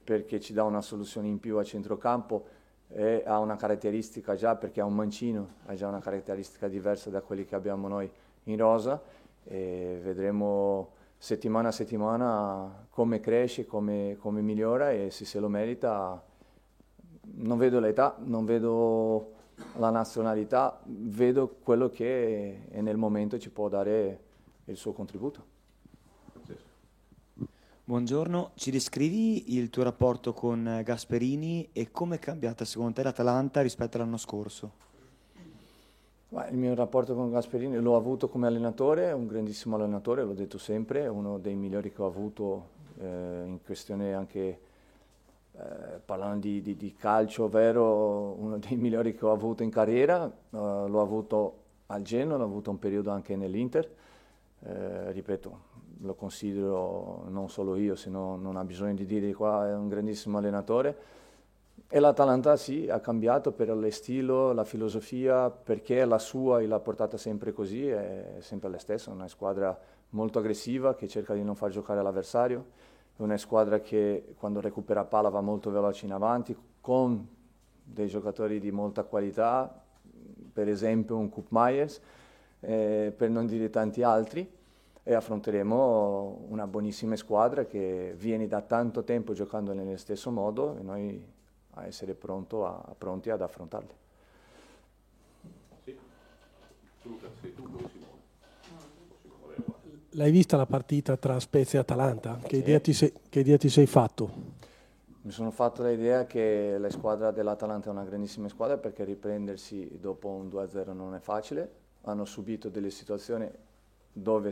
perché 0.03 0.39
ci 0.39 0.53
dà 0.53 0.63
una 0.63 0.79
soluzione 0.79 1.27
in 1.27 1.39
più 1.39 1.57
a 1.57 1.63
centrocampo 1.63 2.45
e 2.87 3.23
ha 3.25 3.39
una 3.39 3.57
caratteristica 3.57 4.35
già 4.35 4.55
perché 4.55 4.79
è 4.79 4.83
un 4.83 4.95
mancino, 4.95 5.55
ha 5.65 5.73
già 5.73 5.87
una 5.87 5.99
caratteristica 5.99 6.69
diversa 6.69 7.09
da 7.09 7.21
quelli 7.21 7.43
che 7.43 7.55
abbiamo 7.55 7.89
noi 7.89 8.09
in 8.43 8.57
rosa 8.57 9.01
e 9.43 9.99
vedremo 10.01 10.91
settimana 11.17 11.69
a 11.69 11.71
settimana 11.71 12.87
come 12.89 13.19
cresce, 13.19 13.65
come, 13.65 14.15
come 14.19 14.41
migliora 14.41 14.91
e 14.91 15.09
se 15.11 15.25
se 15.25 15.39
lo 15.39 15.49
merita. 15.49 16.23
Non 17.39 17.57
vedo 17.57 17.81
l'età, 17.81 18.15
non 18.19 18.45
vedo 18.45 19.33
la 19.77 19.89
nazionalità, 19.89 20.79
vedo 20.85 21.57
quello 21.63 21.89
che 21.89 22.67
nel 22.71 22.97
momento 22.97 23.37
ci 23.39 23.49
può 23.49 23.69
dare 23.69 24.19
il 24.65 24.77
suo 24.77 24.93
contributo. 24.93 25.55
Buongiorno, 27.83 28.51
ci 28.55 28.69
descrivi 28.69 29.55
il 29.55 29.69
tuo 29.69 29.83
rapporto 29.83 30.33
con 30.33 30.81
Gasperini 30.83 31.69
e 31.71 31.89
come 31.89 32.17
è 32.17 32.19
cambiata 32.19 32.65
secondo 32.65 32.93
te 32.93 33.03
l'Atalanta 33.03 33.61
rispetto 33.61 33.97
all'anno 33.97 34.17
scorso? 34.17 34.85
il 36.51 36.57
mio 36.57 36.75
rapporto 36.75 37.15
con 37.15 37.31
Gasperini 37.31 37.77
l'ho 37.77 37.95
avuto 37.95 38.27
come 38.27 38.47
allenatore, 38.47 39.13
un 39.13 39.27
grandissimo 39.27 39.77
allenatore, 39.77 40.23
l'ho 40.23 40.33
detto 40.33 40.57
sempre, 40.57 41.07
uno 41.07 41.37
dei 41.37 41.55
migliori 41.55 41.93
che 41.93 42.01
ho 42.01 42.05
avuto 42.05 42.69
eh, 42.99 43.43
in 43.45 43.59
questione 43.63 44.13
anche 44.13 44.59
eh, 45.59 45.99
parlando 46.05 46.41
di, 46.41 46.61
di, 46.61 46.75
di, 46.75 46.93
calcio 46.93 47.47
vero, 47.49 48.35
uno 48.37 48.57
dei 48.57 48.75
migliori 48.77 49.15
che 49.15 49.25
ho 49.25 49.31
avuto 49.31 49.63
in 49.63 49.71
carriera, 49.71 50.23
uh, 50.25 50.57
l'ho 50.87 51.01
avuto 51.01 51.63
al 51.87 52.03
Genoa, 52.03 52.37
l'ho 52.37 52.43
avuto 52.43 52.69
un 52.69 52.77
periodo 52.77 53.09
anche 53.09 53.35
nell'Inter, 53.35 53.89
eh, 54.63 55.11
ripeto, 55.11 55.59
lo 56.01 56.13
considero 56.13 57.23
non 57.29 57.49
solo 57.49 57.75
io, 57.75 57.95
se 57.95 58.09
no 58.09 58.35
non 58.35 58.55
ha 58.55 58.63
bisogno 58.63 58.93
di 58.93 59.05
dire 59.05 59.33
qua, 59.33 59.67
è 59.67 59.73
un 59.73 59.87
grandissimo 59.87 60.37
allenatore. 60.37 61.15
E 61.89 61.99
l'Atalanta 61.99 62.55
sì, 62.57 62.89
ha 62.89 62.99
cambiato 62.99 63.51
per 63.51 63.69
il 63.69 63.93
stile, 63.93 64.53
la 64.53 64.63
filosofia, 64.65 65.49
perché 65.49 66.03
la 66.05 66.19
sua 66.19 66.61
l'ha 66.65 66.79
portata 66.79 67.17
sempre 67.17 67.53
così, 67.53 67.87
è 67.87 68.35
sempre 68.39 68.69
la 68.69 68.77
stessa, 68.77 69.09
una 69.09 69.27
squadra 69.27 69.75
molto 70.09 70.39
aggressiva 70.39 70.95
che 70.95 71.07
cerca 71.07 71.33
di 71.33 71.43
non 71.43 71.55
far 71.55 71.69
giocare 71.71 72.01
l'avversario, 72.01 72.65
è 73.17 73.21
una 73.23 73.37
squadra 73.37 73.79
che 73.79 74.35
quando 74.37 74.61
recupera 74.61 75.03
palla 75.03 75.29
va 75.29 75.41
molto 75.41 75.71
veloce 75.71 76.05
in 76.05 76.13
avanti, 76.13 76.55
con 76.79 77.27
dei 77.83 78.07
giocatori 78.07 78.59
di 78.59 78.71
molta 78.71 79.03
qualità, 79.03 79.83
per 80.53 80.69
esempio 80.69 81.17
un 81.17 81.27
Coop 81.29 81.47
Myers, 81.49 81.99
eh, 82.59 83.11
per 83.15 83.29
non 83.29 83.47
dire 83.47 83.69
tanti 83.69 84.03
altri 84.03 84.47
e 85.03 85.13
affronteremo 85.13 86.45
una 86.49 86.67
buonissima 86.67 87.15
squadra 87.15 87.65
che 87.65 88.13
viene 88.17 88.47
da 88.47 88.61
tanto 88.61 89.03
tempo 89.03 89.33
giocando 89.33 89.73
nello 89.73 89.97
stesso 89.97 90.29
modo 90.31 90.77
e 90.77 90.83
noi 90.83 91.25
a 91.71 91.85
essere 91.85 92.11
a, 92.11 92.95
pronti 92.97 93.29
ad 93.29 93.41
affrontarli. 93.41 93.93
Sì. 95.83 95.97
Luca, 97.03 97.27
sei 97.41 97.55
tu 97.55 97.63
poi 97.63 97.87
Simone. 97.91 98.17
L'hai 100.17 100.31
vista 100.31 100.57
la 100.57 100.65
partita 100.65 101.15
tra 101.15 101.39
Spezia 101.39 101.77
e 101.77 101.81
Atalanta? 101.83 102.39
Che, 102.41 102.55
sì. 102.55 102.55
idea 102.55 102.81
sei, 102.91 103.13
che 103.29 103.41
idea 103.41 103.57
ti 103.57 103.69
sei 103.69 103.85
fatto? 103.85 104.31
Mi 105.21 105.29
sono 105.29 105.51
fatto 105.51 105.83
l'idea 105.83 106.25
che 106.25 106.75
la 106.79 106.89
squadra 106.89 107.29
dell'Atalanta 107.29 107.89
è 107.89 107.91
una 107.91 108.03
grandissima 108.03 108.49
squadra 108.49 108.77
perché 108.77 109.03
riprendersi 109.03 109.99
dopo 109.99 110.29
un 110.29 110.47
2-0 110.47 110.91
non 110.93 111.13
è 111.13 111.19
facile. 111.19 111.71
Hanno 112.01 112.25
subito 112.25 112.69
delle 112.69 112.89
situazioni 112.89 113.47
dove 114.11 114.51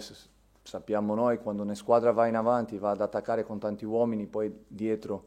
sappiamo 0.61 1.15
noi 1.15 1.39
quando 1.39 1.63
una 1.63 1.73
squadra 1.73 2.11
va 2.11 2.27
in 2.27 2.35
avanti, 2.35 2.77
va 2.77 2.91
ad 2.91 3.01
attaccare 3.01 3.43
con 3.43 3.57
tanti 3.57 3.85
uomini, 3.85 4.27
poi 4.27 4.53
dietro 4.67 5.25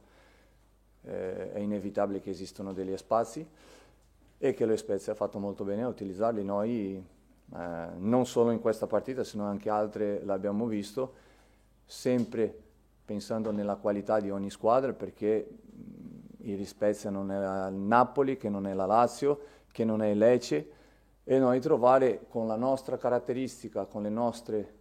eh, 1.02 1.52
è 1.52 1.58
inevitabile 1.58 2.20
che 2.20 2.30
esistano 2.30 2.72
degli 2.72 2.96
spazi 2.96 3.44
e 4.38 4.54
che 4.54 4.64
lo 4.64 4.76
Spezia 4.76 5.14
ha 5.14 5.16
fatto 5.16 5.40
molto 5.40 5.64
bene 5.64 5.82
a 5.82 5.88
utilizzarli. 5.88 6.44
Noi 6.44 7.04
eh, 7.54 7.86
non 7.96 8.26
solo 8.26 8.50
in 8.50 8.60
questa 8.60 8.86
partita, 8.86 9.24
se 9.24 9.38
anche 9.38 9.70
altre 9.70 10.24
l'abbiamo 10.24 10.66
visto, 10.66 11.14
sempre 11.84 12.66
pensando 13.04 13.50
nella 13.50 13.76
qualità 13.76 14.20
di 14.20 14.30
ogni 14.30 14.50
squadra 14.50 14.92
perché 14.92 15.48
il 16.40 16.66
Spezia 16.66 17.08
non 17.08 17.30
è 17.30 17.68
il 17.68 17.74
Napoli, 17.74 18.36
che 18.36 18.48
non 18.48 18.66
è 18.66 18.74
la 18.74 18.84
Lazio, 18.84 19.40
che 19.72 19.84
non 19.84 20.02
è 20.02 20.08
il 20.08 20.18
Lecce 20.18 20.70
e 21.24 21.38
noi 21.38 21.60
trovare 21.60 22.26
con 22.28 22.46
la 22.46 22.56
nostra 22.56 22.96
caratteristica, 22.96 23.86
con 23.86 24.02
le 24.02 24.08
nostre 24.08 24.76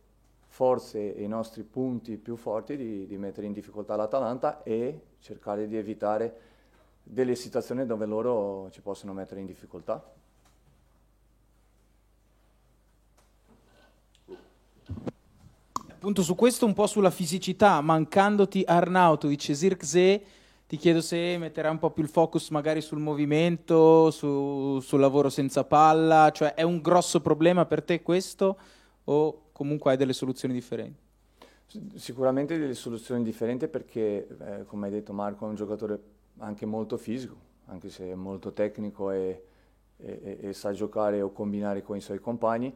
forze 0.47 1.15
e 1.15 1.23
i 1.23 1.27
nostri 1.27 1.63
punti 1.63 2.17
più 2.17 2.35
forti 2.35 2.75
di, 2.77 3.05
di 3.05 3.17
mettere 3.17 3.47
in 3.47 3.53
difficoltà 3.53 3.95
l'Atalanta 3.95 4.63
e 4.63 5.01
cercare 5.19 5.67
di 5.67 5.77
evitare 5.77 6.39
delle 7.03 7.35
situazioni 7.35 7.85
dove 7.85 8.05
loro 8.05 8.69
ci 8.71 8.81
possono 8.81 9.13
mettere 9.13 9.39
in 9.39 9.45
difficoltà. 9.45 10.03
Appunto 16.07 16.25
su 16.25 16.35
questo 16.35 16.65
un 16.65 16.71
po' 16.71 16.87
sulla 16.87 17.09
fisicità, 17.09 17.81
mancandoti 17.81 18.63
Arnautovic 18.65 19.49
e 19.49 19.53
Zirkzee, 19.53 20.23
ti 20.65 20.77
chiedo 20.77 21.01
se 21.01 21.37
metterà 21.37 21.69
un 21.69 21.79
po' 21.79 21.91
più 21.91 22.01
il 22.01 22.07
focus 22.07 22.49
magari 22.49 22.79
sul 22.79 22.99
movimento, 22.99 24.09
su, 24.11 24.79
sul 24.79 25.01
lavoro 25.01 25.27
senza 25.27 25.65
palla, 25.65 26.31
cioè 26.31 26.53
è 26.53 26.61
un 26.61 26.79
grosso 26.79 27.19
problema 27.19 27.65
per 27.65 27.83
te 27.83 28.01
questo 28.03 28.57
o 29.03 29.49
comunque 29.51 29.91
hai 29.91 29.97
delle 29.97 30.13
soluzioni 30.13 30.53
differenti? 30.53 31.03
Sicuramente 31.95 32.57
delle 32.57 32.73
soluzioni 32.73 33.21
differenti 33.21 33.67
perché, 33.67 34.29
eh, 34.39 34.63
come 34.63 34.85
hai 34.85 34.93
detto 34.93 35.11
Marco, 35.11 35.45
è 35.45 35.49
un 35.49 35.55
giocatore 35.55 35.99
anche 36.37 36.65
molto 36.65 36.95
fisico, 36.95 37.35
anche 37.65 37.89
se 37.89 38.09
è 38.09 38.15
molto 38.15 38.53
tecnico 38.53 39.11
e, 39.11 39.43
e, 39.97 40.37
e 40.39 40.53
sa 40.53 40.71
giocare 40.71 41.21
o 41.21 41.33
combinare 41.33 41.81
con 41.81 41.97
i 41.97 42.01
suoi 42.01 42.19
compagni. 42.19 42.73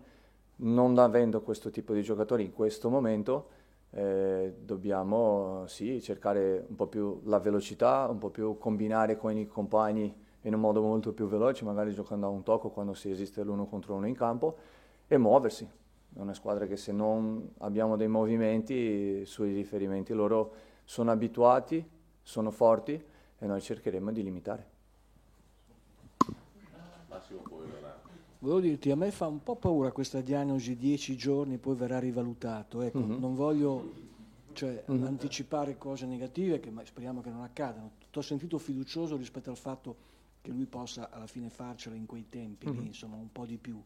Non 0.63 0.97
avendo 0.97 1.41
questo 1.41 1.69
tipo 1.69 1.93
di 1.93 2.01
giocatori 2.01 2.43
in 2.43 2.53
questo 2.53 2.89
momento, 2.89 3.49
eh, 3.91 4.53
dobbiamo 4.59 5.65
sì, 5.67 6.01
cercare 6.01 6.65
un 6.67 6.75
po' 6.75 6.87
più 6.87 7.21
la 7.25 7.39
velocità, 7.39 8.07
un 8.09 8.17
po' 8.17 8.29
più 8.29 8.57
combinare 8.57 9.17
con 9.17 9.35
i 9.37 9.47
compagni 9.47 10.13
in 10.41 10.53
un 10.53 10.59
modo 10.59 10.81
molto 10.81 11.13
più 11.13 11.27
veloce, 11.27 11.65
magari 11.65 11.93
giocando 11.93 12.27
a 12.27 12.29
un 12.29 12.43
tocco 12.43 12.69
quando 12.69 12.93
si 12.93 13.09
esiste 13.09 13.43
l'uno 13.43 13.65
contro 13.65 13.95
uno 13.95 14.07
in 14.07 14.15
campo 14.15 14.57
e 15.07 15.17
muoversi 15.17 15.67
è 16.13 16.19
una 16.19 16.33
squadra 16.33 16.65
che 16.65 16.75
se 16.75 16.91
non 16.91 17.53
abbiamo 17.59 17.95
dei 17.95 18.09
movimenti 18.09 19.25
sui 19.25 19.53
riferimenti 19.53 20.13
loro 20.13 20.53
sono 20.83 21.09
abituati, 21.11 21.87
sono 22.21 22.51
forti 22.51 23.01
e 23.39 23.45
noi 23.45 23.61
cercheremo 23.61 24.11
di 24.11 24.23
limitare. 24.23 24.69
Volevo 28.41 28.59
dirti, 28.59 28.89
a 28.89 28.95
me 28.95 29.11
fa 29.11 29.27
un 29.27 29.43
po' 29.43 29.55
paura 29.55 29.91
questa 29.91 30.19
diagnosi 30.19 30.75
10 30.75 31.15
giorni, 31.15 31.59
poi 31.59 31.75
verrà 31.75 31.99
rivalutato. 31.99 32.81
Ecco, 32.81 32.97
mm-hmm. 32.97 33.19
non 33.19 33.35
voglio 33.35 33.91
cioè, 34.53 34.83
mm-hmm. 34.89 35.05
anticipare 35.05 35.77
cose 35.77 36.07
negative, 36.07 36.59
che 36.59 36.71
speriamo 36.85 37.21
che 37.21 37.29
non 37.29 37.43
accadano. 37.43 37.91
Ti 38.09 38.17
ho 38.17 38.21
sentito 38.23 38.57
fiducioso 38.57 39.15
rispetto 39.15 39.51
al 39.51 39.57
fatto 39.57 39.95
che 40.41 40.49
lui 40.49 40.65
possa 40.65 41.11
alla 41.11 41.27
fine 41.27 41.51
farcela 41.51 41.95
in 41.95 42.07
quei 42.07 42.29
tempi, 42.29 42.67
mm-hmm. 42.67 42.79
lì, 42.79 42.87
insomma, 42.87 43.15
un 43.15 43.31
po' 43.31 43.45
di 43.45 43.57
più. 43.57 43.79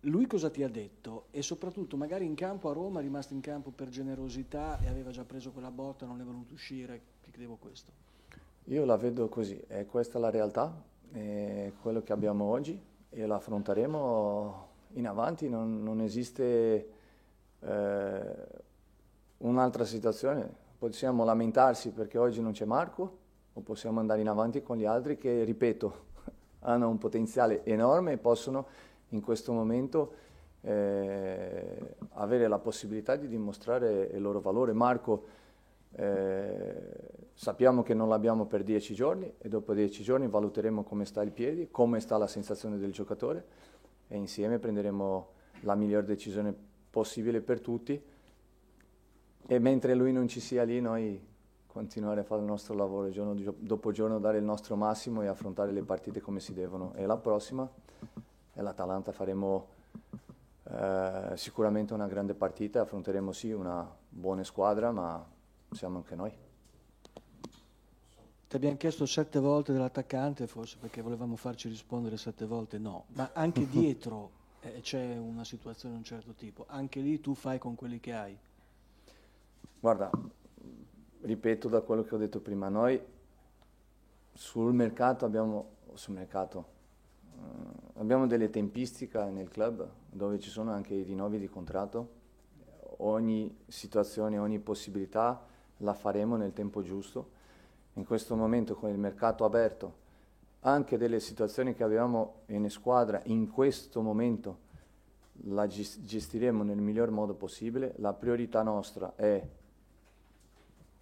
Lui 0.00 0.26
cosa 0.26 0.50
ti 0.50 0.62
ha 0.62 0.68
detto? 0.68 1.28
E 1.30 1.40
soprattutto 1.40 1.96
magari 1.96 2.26
in 2.26 2.34
campo 2.34 2.68
a 2.68 2.74
Roma 2.74 3.00
è 3.00 3.02
rimasto 3.02 3.32
in 3.32 3.40
campo 3.40 3.70
per 3.70 3.88
generosità 3.88 4.78
e 4.82 4.88
aveva 4.88 5.12
già 5.12 5.24
preso 5.24 5.50
quella 5.50 5.70
botta, 5.70 6.04
non 6.04 6.20
è 6.20 6.24
venuto 6.24 6.52
uscire, 6.52 7.00
ti 7.22 7.30
credevo 7.30 7.56
questo. 7.56 7.90
Io 8.64 8.84
la 8.84 8.98
vedo 8.98 9.30
così, 9.30 9.58
è 9.66 9.86
questa 9.86 10.18
la 10.18 10.28
realtà, 10.28 10.84
è 11.10 11.72
quello 11.80 12.02
che 12.02 12.12
abbiamo 12.12 12.44
oggi 12.44 12.78
e 13.10 13.26
la 13.26 13.36
affronteremo 13.36 14.66
in 14.94 15.06
avanti, 15.06 15.48
non, 15.48 15.82
non 15.82 16.00
esiste 16.00 16.88
eh, 17.60 18.36
un'altra 19.38 19.84
situazione, 19.84 20.48
possiamo 20.78 21.24
lamentarsi 21.24 21.90
perché 21.90 22.18
oggi 22.18 22.40
non 22.40 22.52
c'è 22.52 22.64
Marco 22.64 23.18
o 23.52 23.60
possiamo 23.60 24.00
andare 24.00 24.20
in 24.20 24.28
avanti 24.28 24.62
con 24.62 24.76
gli 24.76 24.84
altri 24.84 25.18
che, 25.18 25.44
ripeto, 25.44 26.06
hanno 26.60 26.88
un 26.88 26.98
potenziale 26.98 27.64
enorme 27.64 28.12
e 28.12 28.18
possono 28.18 28.66
in 29.10 29.20
questo 29.20 29.52
momento 29.52 30.26
eh, 30.60 31.96
avere 32.14 32.48
la 32.48 32.58
possibilità 32.58 33.16
di 33.16 33.28
dimostrare 33.28 34.10
il 34.12 34.20
loro 34.20 34.40
valore. 34.40 34.72
Marco, 34.72 35.26
eh, 35.92 37.26
sappiamo 37.38 37.84
che 37.84 37.94
non 37.94 38.08
l'abbiamo 38.08 38.46
per 38.46 38.64
dieci 38.64 38.94
giorni 38.94 39.32
e 39.38 39.48
dopo 39.48 39.72
dieci 39.72 40.02
giorni 40.02 40.26
valuteremo 40.26 40.82
come 40.82 41.04
sta 41.04 41.22
il 41.22 41.30
piede, 41.30 41.70
come 41.70 42.00
sta 42.00 42.18
la 42.18 42.26
sensazione 42.26 42.78
del 42.78 42.90
giocatore 42.90 43.46
e 44.08 44.16
insieme 44.16 44.58
prenderemo 44.58 45.28
la 45.60 45.76
miglior 45.76 46.02
decisione 46.02 46.52
possibile 46.90 47.40
per 47.40 47.60
tutti 47.60 48.02
e 49.46 49.58
mentre 49.60 49.94
lui 49.94 50.12
non 50.12 50.26
ci 50.26 50.40
sia 50.40 50.64
lì 50.64 50.80
noi 50.80 51.24
continuare 51.64 52.20
a 52.20 52.24
fare 52.24 52.40
il 52.40 52.46
nostro 52.48 52.74
lavoro 52.74 53.08
giorno 53.10 53.36
dopo 53.56 53.92
giorno, 53.92 54.18
dare 54.18 54.38
il 54.38 54.44
nostro 54.44 54.74
massimo 54.74 55.22
e 55.22 55.28
affrontare 55.28 55.70
le 55.70 55.84
partite 55.84 56.20
come 56.20 56.40
si 56.40 56.52
devono. 56.52 56.92
E 56.94 57.06
la 57.06 57.18
prossima 57.18 57.70
e 58.52 58.62
l'Atalanta 58.62 59.12
faremo 59.12 59.68
eh, 60.64 61.30
sicuramente 61.34 61.94
una 61.94 62.08
grande 62.08 62.34
partita, 62.34 62.80
affronteremo 62.80 63.30
sì 63.30 63.52
una 63.52 63.88
buona 64.08 64.42
squadra, 64.42 64.90
ma 64.90 65.24
siamo 65.70 65.98
anche 65.98 66.16
noi. 66.16 66.46
Ti 68.48 68.56
abbiamo 68.56 68.78
chiesto 68.78 69.04
sette 69.04 69.40
volte 69.40 69.72
dell'attaccante, 69.72 70.46
forse 70.46 70.78
perché 70.80 71.02
volevamo 71.02 71.36
farci 71.36 71.68
rispondere 71.68 72.16
sette 72.16 72.46
volte 72.46 72.78
no, 72.78 73.04
ma 73.08 73.30
anche 73.34 73.66
dietro 73.68 74.30
eh, 74.60 74.80
c'è 74.80 75.18
una 75.18 75.44
situazione 75.44 75.94
di 75.94 76.00
un 76.00 76.06
certo 76.06 76.32
tipo, 76.32 76.64
anche 76.66 77.00
lì 77.00 77.20
tu 77.20 77.34
fai 77.34 77.58
con 77.58 77.74
quelli 77.74 78.00
che 78.00 78.14
hai. 78.14 78.38
Guarda, 79.78 80.10
ripeto 81.20 81.68
da 81.68 81.82
quello 81.82 82.04
che 82.04 82.14
ho 82.14 82.18
detto 82.18 82.40
prima, 82.40 82.70
noi 82.70 82.98
sul 84.32 84.72
mercato 84.72 85.26
abbiamo, 85.26 85.68
sul 85.94 86.14
mercato, 86.14 86.76
Uh, 87.38 88.00
abbiamo 88.00 88.26
delle 88.26 88.50
tempistiche 88.50 89.22
nel 89.26 89.48
club 89.48 89.88
dove 90.10 90.40
ci 90.40 90.50
sono 90.50 90.72
anche 90.72 90.94
i 90.94 91.02
rinnovi 91.02 91.38
di 91.38 91.48
contratto. 91.48 92.16
Ogni 92.96 93.58
situazione, 93.68 94.38
ogni 94.38 94.58
possibilità 94.58 95.46
la 95.78 95.94
faremo 95.94 96.34
nel 96.34 96.52
tempo 96.52 96.82
giusto. 96.82 97.30
In 97.98 98.06
questo 98.06 98.36
momento 98.36 98.76
con 98.76 98.90
il 98.90 98.96
mercato 98.96 99.44
aperto, 99.44 99.92
anche 100.60 100.96
delle 100.96 101.18
situazioni 101.18 101.74
che 101.74 101.82
avevamo 101.82 102.42
in 102.46 102.70
squadra, 102.70 103.20
in 103.24 103.50
questo 103.50 104.02
momento 104.02 104.66
la 105.46 105.66
gestiremo 105.66 106.62
nel 106.62 106.78
miglior 106.78 107.10
modo 107.10 107.34
possibile. 107.34 107.94
La 107.96 108.12
priorità 108.12 108.62
nostra 108.62 109.14
è 109.16 109.44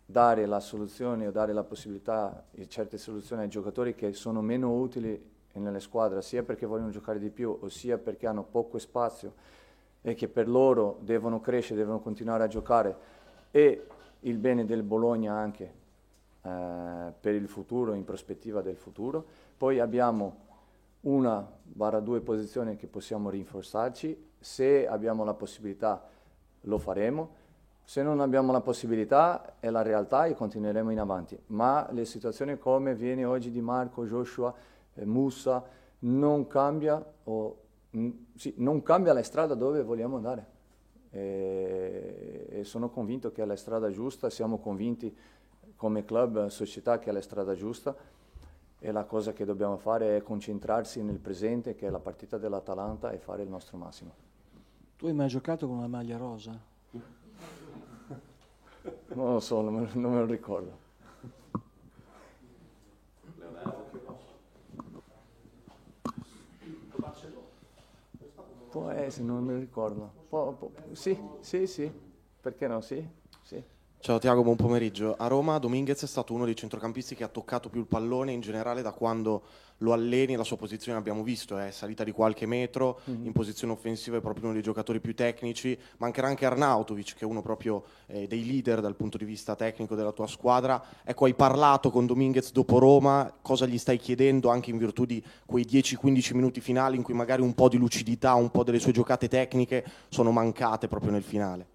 dare 0.07 0.47
la 0.47 0.59
soluzione 0.59 1.27
o 1.27 1.31
dare 1.31 1.53
la 1.53 1.65
possibilità 1.65 2.43
di 2.51 2.67
certe 2.67 2.97
soluzioni 2.97 3.43
ai 3.43 3.49
giocatori 3.49 3.95
che 3.95 4.15
sono 4.15 4.41
meno 4.41 4.73
utili 4.73 5.23
nelle 5.53 5.81
squadre, 5.81 6.23
sia 6.23 6.45
perché 6.45 6.65
vogliono 6.65 6.89
giocare 6.89 7.19
di 7.19 7.29
più, 7.29 7.59
sia 7.69 7.99
perché 7.99 8.27
hanno 8.27 8.43
poco 8.43 8.79
spazio 8.79 9.35
e 10.01 10.15
che 10.15 10.29
per 10.29 10.49
loro 10.49 10.97
devono 11.03 11.43
crescere, 11.43 11.79
devono 11.79 12.01
continuare 12.01 12.45
a 12.45 12.49
giocare 12.49 12.97
e 13.51 13.87
il 14.21 14.39
bene 14.39 14.65
del 14.65 14.83
Bologna 14.83 15.35
anche 15.35 15.85
eh, 16.47 17.13
per 17.21 17.35
il 17.35 17.49
futuro, 17.49 17.95
in 17.95 18.05
prospettiva 18.05 18.61
del 18.63 18.77
futuro. 18.77 19.25
Poi 19.57 19.81
abbiamo 19.81 20.45
una 21.03 21.47
barra 21.63 22.01
due 22.01 22.21
posizioni 22.21 22.77
che 22.77 22.87
possiamo 22.87 23.31
rinforzarci, 23.31 24.31
se 24.39 24.87
abbiamo 24.87 25.25
la 25.25 25.35
possibilità 25.35 26.03
lo 26.63 26.79
faremo, 26.79 27.45
se 27.85 28.03
non 28.03 28.21
abbiamo 28.21 28.53
la 28.53 28.61
possibilità 28.61 29.57
è 29.61 29.71
la 29.71 29.83
realtà 29.83 30.27
e 30.27 30.35
continueremo 30.35 30.91
in 30.91 30.99
avanti, 30.99 31.39
ma 31.47 31.87
le 31.93 32.05
situazioni 32.05 32.59
come 32.59 32.95
viene 32.95 33.25
oggi 33.25 33.51
di 33.51 33.61
Marco, 33.61 34.05
Joshua, 34.05 34.53
eh, 34.95 35.05
Musa 35.05 35.65
non 36.01 36.47
cambia 36.47 37.05
o 37.25 37.61
Mm, 37.97 38.11
sì, 38.35 38.53
non 38.59 38.83
cambia 38.83 39.15
la 39.15 39.23
strada 39.23 39.55
dove 39.55 39.83
vogliamo 39.83 40.17
andare. 40.17 40.55
E, 41.11 42.47
e, 42.51 42.65
sono 42.65 42.91
convinto 42.91 43.33
che 43.33 43.43
è 43.43 43.47
la 43.47 43.57
strada 43.57 43.91
giusta, 43.91 44.29
siamo 44.29 44.59
convinti 44.59 45.15
come 45.77 46.05
club, 46.05 46.47
società 46.47 46.99
che 46.99 47.11
è 47.11 47.13
la 47.13 47.21
strada 47.21 47.55
giusta 47.55 47.95
e 48.79 48.93
la 48.93 49.05
cosa 49.05 49.33
che 49.33 49.45
dobbiamo 49.45 49.77
fare 49.77 50.17
è 50.17 50.23
concentrarsi 50.23 51.03
nel 51.03 51.19
presente, 51.19 51.75
che 51.75 51.87
è 51.87 51.91
la 51.91 51.99
partita 51.99 52.39
dell'Atalanta, 52.39 53.11
e 53.11 53.19
fare 53.19 53.43
il 53.43 53.49
nostro 53.49 53.77
massimo. 53.77 54.15
Tu 54.97 55.07
hai 55.07 55.13
mai 55.13 55.29
giocato 55.29 55.67
con 55.67 55.77
una 55.77 55.87
maglia 55.87 56.17
rosa? 56.17 56.59
Non 59.15 59.33
lo 59.33 59.41
so, 59.41 59.61
non 59.61 59.75
me, 59.75 59.89
non 59.95 60.13
me 60.13 60.19
lo 60.21 60.27
ricordo. 60.27 60.85
Può 68.71 68.91
essere, 68.91 69.25
non 69.25 69.45
mi 69.45 69.59
ricordo. 69.59 70.13
Può, 70.29 70.53
può, 70.53 70.71
sì, 70.93 71.19
sì, 71.41 71.67
sì, 71.67 71.91
perché 72.41 72.67
no? 72.67 72.81
Sì, 72.83 73.07
sì. 73.43 73.63
Ciao 73.99 74.19
Tiago, 74.19 74.43
buon 74.43 74.55
pomeriggio. 74.55 75.17
A 75.19 75.27
Roma 75.27 75.59
Dominguez 75.59 76.01
è 76.01 76.07
stato 76.07 76.33
uno 76.33 76.45
dei 76.45 76.55
centrocampisti 76.55 77.17
che 77.17 77.25
ha 77.25 77.29
toccato 77.29 77.69
più 77.69 77.81
il 77.81 77.87
pallone 77.87 78.31
in 78.31 78.41
generale 78.41 78.81
da 78.81 78.93
quando 78.93 79.43
lo 79.79 79.93
alleni, 79.93 80.37
la 80.37 80.45
sua 80.45 80.57
posizione 80.57 80.97
abbiamo 80.97 81.25
visto 81.25 81.59
è 81.59 81.73
salita 81.73 82.05
di 82.05 82.13
qualche 82.13 82.47
metro, 82.47 83.01
mm-hmm. 83.11 83.27
in 83.27 83.33
posizione 83.33 83.73
offensiva 83.73 84.19
è 84.19 84.21
proprio 84.21 84.45
uno 84.45 84.53
dei 84.53 84.63
giocatori 84.63 85.01
più 85.01 85.13
tecnici, 85.13 85.77
mancherà 85.97 86.29
anche 86.29 86.47
Arnautovic 86.47 87.15
che 87.15 87.25
è 87.25 87.25
uno 87.25 87.43
proprio 87.43 87.83
eh, 88.07 88.29
dei 88.29 88.47
leader 88.47 88.81
dal 88.81 88.95
punto 88.95 89.19
di 89.19 89.25
vista 89.25 89.57
tecnico 89.57 89.97
della 89.97 90.13
tua 90.13 90.29
squadra. 90.29 90.81
Ecco, 91.03 91.25
hai 91.25 91.35
parlato 91.35 91.91
con 91.91 92.07
Dominguez 92.07 92.53
dopo 92.53 92.79
Roma, 92.79 93.35
cosa 93.43 93.67
gli 93.67 93.79
stai 93.79 93.99
chiedendo 93.99 94.51
anche 94.51 94.71
in 94.71 94.79
virtù 94.79 95.05
di 95.05 95.21
quei 95.45 95.65
10-15 95.65 96.35
minuti 96.35 96.61
finali 96.61 96.97
in 96.97 97.03
cui 97.03 97.15
magari 97.15 97.43
un 97.43 97.55
po' 97.55 97.69
di 97.69 97.77
lucidità, 97.77 98.35
un 98.35 98.51
po' 98.51 98.63
delle 98.63 98.79
sue 98.79 98.93
giocate 98.93 99.27
tecniche 99.27 99.85
sono 100.11 100.31
mancate 100.31 100.87
proprio 100.87 101.11
nel 101.11 101.25
finale? 101.25 101.75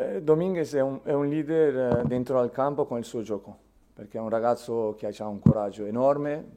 Eh, 0.00 0.22
Dominguez 0.22 0.72
è 0.72 0.80
un, 0.80 1.00
è 1.02 1.12
un 1.12 1.28
leader 1.28 1.98
eh, 1.98 2.02
dentro 2.06 2.38
al 2.38 2.50
campo 2.50 2.86
con 2.86 2.96
il 2.96 3.04
suo 3.04 3.20
gioco, 3.20 3.54
perché 3.92 4.16
è 4.16 4.20
un 4.20 4.30
ragazzo 4.30 4.94
che 4.96 5.06
ha 5.06 5.26
un 5.26 5.40
coraggio 5.40 5.84
enorme, 5.84 6.56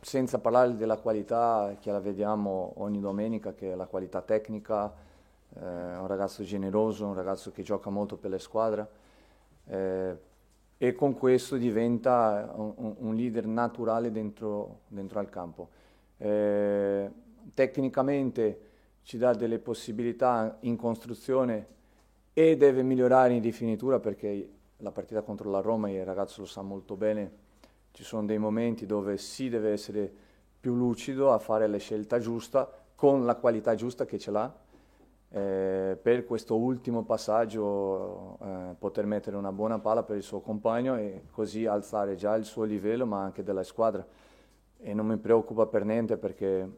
senza 0.00 0.38
parlare 0.38 0.76
della 0.76 0.96
qualità 0.96 1.76
che 1.78 1.90
la 1.90 2.00
vediamo 2.00 2.72
ogni 2.76 3.00
domenica, 3.00 3.52
che 3.52 3.72
è 3.72 3.74
la 3.74 3.84
qualità 3.84 4.22
tecnica, 4.22 4.90
eh, 5.56 5.60
un 5.60 6.06
ragazzo 6.06 6.42
generoso, 6.42 7.04
un 7.04 7.14
ragazzo 7.14 7.52
che 7.52 7.62
gioca 7.62 7.90
molto 7.90 8.16
per 8.16 8.30
le 8.30 8.38
squadre 8.38 8.88
eh, 9.66 10.16
e 10.78 10.94
con 10.94 11.12
questo 11.12 11.56
diventa 11.56 12.50
un, 12.54 12.94
un 12.96 13.14
leader 13.14 13.44
naturale 13.44 14.10
dentro, 14.10 14.80
dentro 14.88 15.18
al 15.18 15.28
campo. 15.28 15.68
Eh, 16.16 17.10
tecnicamente 17.52 18.60
ci 19.02 19.18
dà 19.18 19.34
delle 19.34 19.58
possibilità 19.58 20.56
in 20.60 20.76
costruzione 20.76 21.74
e 22.38 22.54
deve 22.58 22.82
migliorare 22.82 23.32
in 23.32 23.40
rifinitura 23.40 23.98
perché 23.98 24.50
la 24.78 24.92
partita 24.92 25.22
contro 25.22 25.50
la 25.50 25.60
Roma, 25.60 25.88
il 25.88 26.04
ragazzo 26.04 26.42
lo 26.42 26.46
sa 26.46 26.60
molto 26.60 26.94
bene, 26.94 27.32
ci 27.92 28.04
sono 28.04 28.26
dei 28.26 28.36
momenti 28.36 28.84
dove 28.84 29.16
si 29.16 29.48
deve 29.48 29.70
essere 29.70 30.12
più 30.60 30.74
lucido 30.74 31.32
a 31.32 31.38
fare 31.38 31.66
la 31.66 31.78
scelta 31.78 32.18
giusta 32.18 32.70
con 32.94 33.24
la 33.24 33.36
qualità 33.36 33.74
giusta 33.74 34.04
che 34.04 34.18
ce 34.18 34.30
l'ha 34.30 34.54
eh, 35.30 35.98
per 36.00 36.26
questo 36.26 36.56
ultimo 36.56 37.04
passaggio 37.04 38.38
eh, 38.42 38.74
poter 38.78 39.06
mettere 39.06 39.36
una 39.36 39.50
buona 39.50 39.78
palla 39.78 40.02
per 40.02 40.16
il 40.16 40.22
suo 40.22 40.40
compagno 40.40 40.96
e 40.96 41.22
così 41.30 41.64
alzare 41.64 42.16
già 42.16 42.34
il 42.36 42.44
suo 42.44 42.64
livello 42.64 43.06
ma 43.06 43.22
anche 43.22 43.42
della 43.42 43.62
squadra. 43.62 44.06
E 44.78 44.92
non 44.92 45.06
mi 45.06 45.16
preoccupa 45.16 45.66
per 45.66 45.84
niente 45.84 46.18
perché 46.18 46.70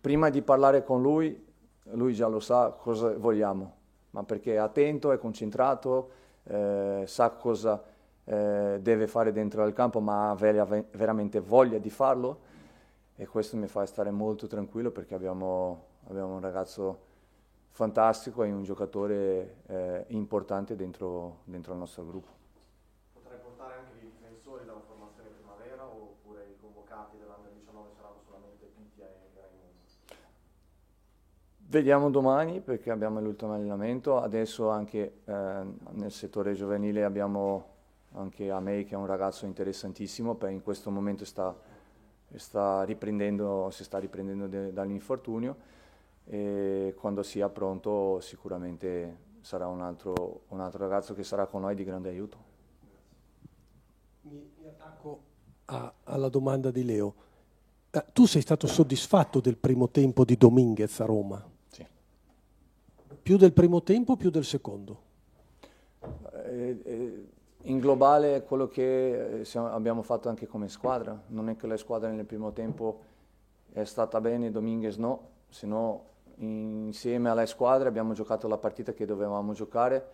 prima 0.00 0.30
di 0.30 0.42
parlare 0.42 0.82
con 0.82 1.00
lui 1.00 1.44
lui 1.90 2.12
già 2.12 2.26
lo 2.26 2.40
sa 2.40 2.70
cosa 2.70 3.16
vogliamo 3.16 3.75
ma 4.16 4.24
perché 4.24 4.54
è 4.54 4.56
attento, 4.56 5.12
è 5.12 5.18
concentrato, 5.18 6.10
eh, 6.44 7.04
sa 7.06 7.30
cosa 7.32 7.82
eh, 8.24 8.78
deve 8.80 9.06
fare 9.06 9.30
dentro 9.30 9.62
al 9.62 9.74
campo, 9.74 10.00
ma 10.00 10.30
ha 10.30 10.34
ver- 10.34 10.86
veramente 10.96 11.38
voglia 11.38 11.76
di 11.76 11.90
farlo 11.90 12.40
e 13.14 13.26
questo 13.26 13.58
mi 13.58 13.66
fa 13.66 13.84
stare 13.84 14.10
molto 14.10 14.46
tranquillo 14.46 14.90
perché 14.90 15.14
abbiamo, 15.14 15.84
abbiamo 16.08 16.34
un 16.34 16.40
ragazzo 16.40 17.04
fantastico 17.68 18.42
e 18.42 18.50
un 18.50 18.62
giocatore 18.62 19.56
eh, 19.66 20.04
importante 20.08 20.76
dentro, 20.76 21.40
dentro 21.44 21.74
il 21.74 21.78
nostro 21.78 22.06
gruppo. 22.06 22.30
Potrei 23.12 23.38
portare 23.38 23.74
anche 23.74 23.98
i 24.00 24.10
difensori 24.10 24.64
dalla 24.64 24.80
formazione 24.80 25.28
primavera 25.28 25.84
oppure 25.84 26.46
i 26.48 26.56
convocati 26.58 27.18
dell'Under 27.18 27.52
19 27.52 27.90
saranno 27.94 28.20
solamente 28.24 28.64
Pitia 28.64 29.04
e 29.04 29.28
Raimondo? 29.34 29.75
Vediamo 31.68 32.10
domani 32.10 32.60
perché 32.60 32.92
abbiamo 32.92 33.20
l'ultimo 33.20 33.52
allenamento, 33.52 34.20
adesso 34.20 34.70
anche 34.70 35.22
eh, 35.24 35.62
nel 35.90 36.12
settore 36.12 36.54
giovanile 36.54 37.02
abbiamo 37.02 37.74
anche 38.12 38.52
a 38.52 38.60
me 38.60 38.84
che 38.84 38.94
è 38.94 38.96
un 38.96 39.06
ragazzo 39.06 39.46
interessantissimo, 39.46 40.38
in 40.48 40.62
questo 40.62 40.92
momento 40.92 41.24
sta, 41.24 41.52
sta 42.36 42.84
si 42.86 43.84
sta 43.84 43.98
riprendendo 43.98 44.46
de, 44.46 44.72
dall'infortunio 44.72 45.56
e 46.24 46.94
quando 46.96 47.24
sia 47.24 47.48
pronto 47.48 48.20
sicuramente 48.20 49.24
sarà 49.40 49.66
un 49.66 49.80
altro, 49.80 50.42
un 50.48 50.60
altro, 50.60 50.78
ragazzo 50.78 51.14
che 51.14 51.24
sarà 51.24 51.46
con 51.46 51.62
noi 51.62 51.74
di 51.74 51.82
grande 51.82 52.10
aiuto. 52.10 52.36
Mi, 54.20 54.50
mi 54.60 54.68
attacco 54.68 55.20
a, 55.64 55.92
alla 56.04 56.28
domanda 56.28 56.70
di 56.70 56.84
Leo. 56.84 57.14
Eh, 57.90 58.04
tu 58.12 58.26
sei 58.26 58.42
stato 58.42 58.68
soddisfatto 58.68 59.40
del 59.40 59.56
primo 59.56 59.88
tempo 59.88 60.24
di 60.24 60.36
Dominguez 60.36 61.00
a 61.00 61.06
Roma? 61.06 61.54
Più 63.26 63.36
del 63.36 63.52
primo 63.52 63.82
tempo 63.82 64.12
o 64.12 64.16
più 64.16 64.30
del 64.30 64.44
secondo? 64.44 65.00
Eh, 66.44 66.80
eh, 66.84 67.26
in 67.62 67.80
globale 67.80 68.44
quello 68.44 68.68
che 68.68 69.40
eh, 69.40 69.44
siamo, 69.44 69.66
abbiamo 69.66 70.02
fatto 70.02 70.28
anche 70.28 70.46
come 70.46 70.68
squadra, 70.68 71.20
non 71.30 71.48
è 71.48 71.56
che 71.56 71.66
la 71.66 71.76
squadra 71.76 72.08
nel 72.08 72.24
primo 72.24 72.52
tempo 72.52 73.00
è 73.72 73.82
stata 73.82 74.20
bene, 74.20 74.52
Dominguez 74.52 74.94
no, 74.98 75.30
se 75.48 75.66
no 75.66 76.04
insieme 76.36 77.28
alla 77.28 77.46
squadra 77.46 77.88
abbiamo 77.88 78.12
giocato 78.12 78.46
la 78.46 78.58
partita 78.58 78.92
che 78.92 79.06
dovevamo 79.06 79.54
giocare, 79.54 80.08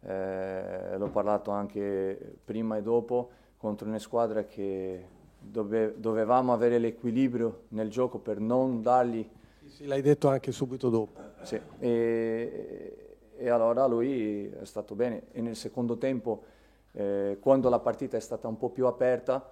eh, 0.00 0.96
l'ho 0.98 1.10
parlato 1.10 1.52
anche 1.52 2.38
prima 2.44 2.76
e 2.76 2.82
dopo, 2.82 3.30
contro 3.56 3.86
una 3.86 4.00
squadra 4.00 4.42
che 4.46 5.06
dove, 5.38 5.94
dovevamo 5.96 6.52
avere 6.52 6.78
l'equilibrio 6.78 7.66
nel 7.68 7.88
gioco 7.88 8.18
per 8.18 8.40
non 8.40 8.82
dargli... 8.82 9.30
Sì, 9.72 9.86
l'hai 9.86 10.02
detto 10.02 10.28
anche 10.28 10.52
subito 10.52 10.90
dopo. 10.90 11.18
Sì, 11.42 11.58
e, 11.78 13.16
e 13.36 13.48
allora 13.48 13.86
lui 13.86 14.48
è 14.48 14.64
stato 14.64 14.94
bene 14.94 15.24
e 15.32 15.40
nel 15.40 15.56
secondo 15.56 15.96
tempo 15.96 16.44
eh, 16.92 17.38
quando 17.40 17.70
la 17.70 17.78
partita 17.78 18.18
è 18.18 18.20
stata 18.20 18.48
un 18.48 18.58
po' 18.58 18.68
più 18.68 18.86
aperta, 18.86 19.50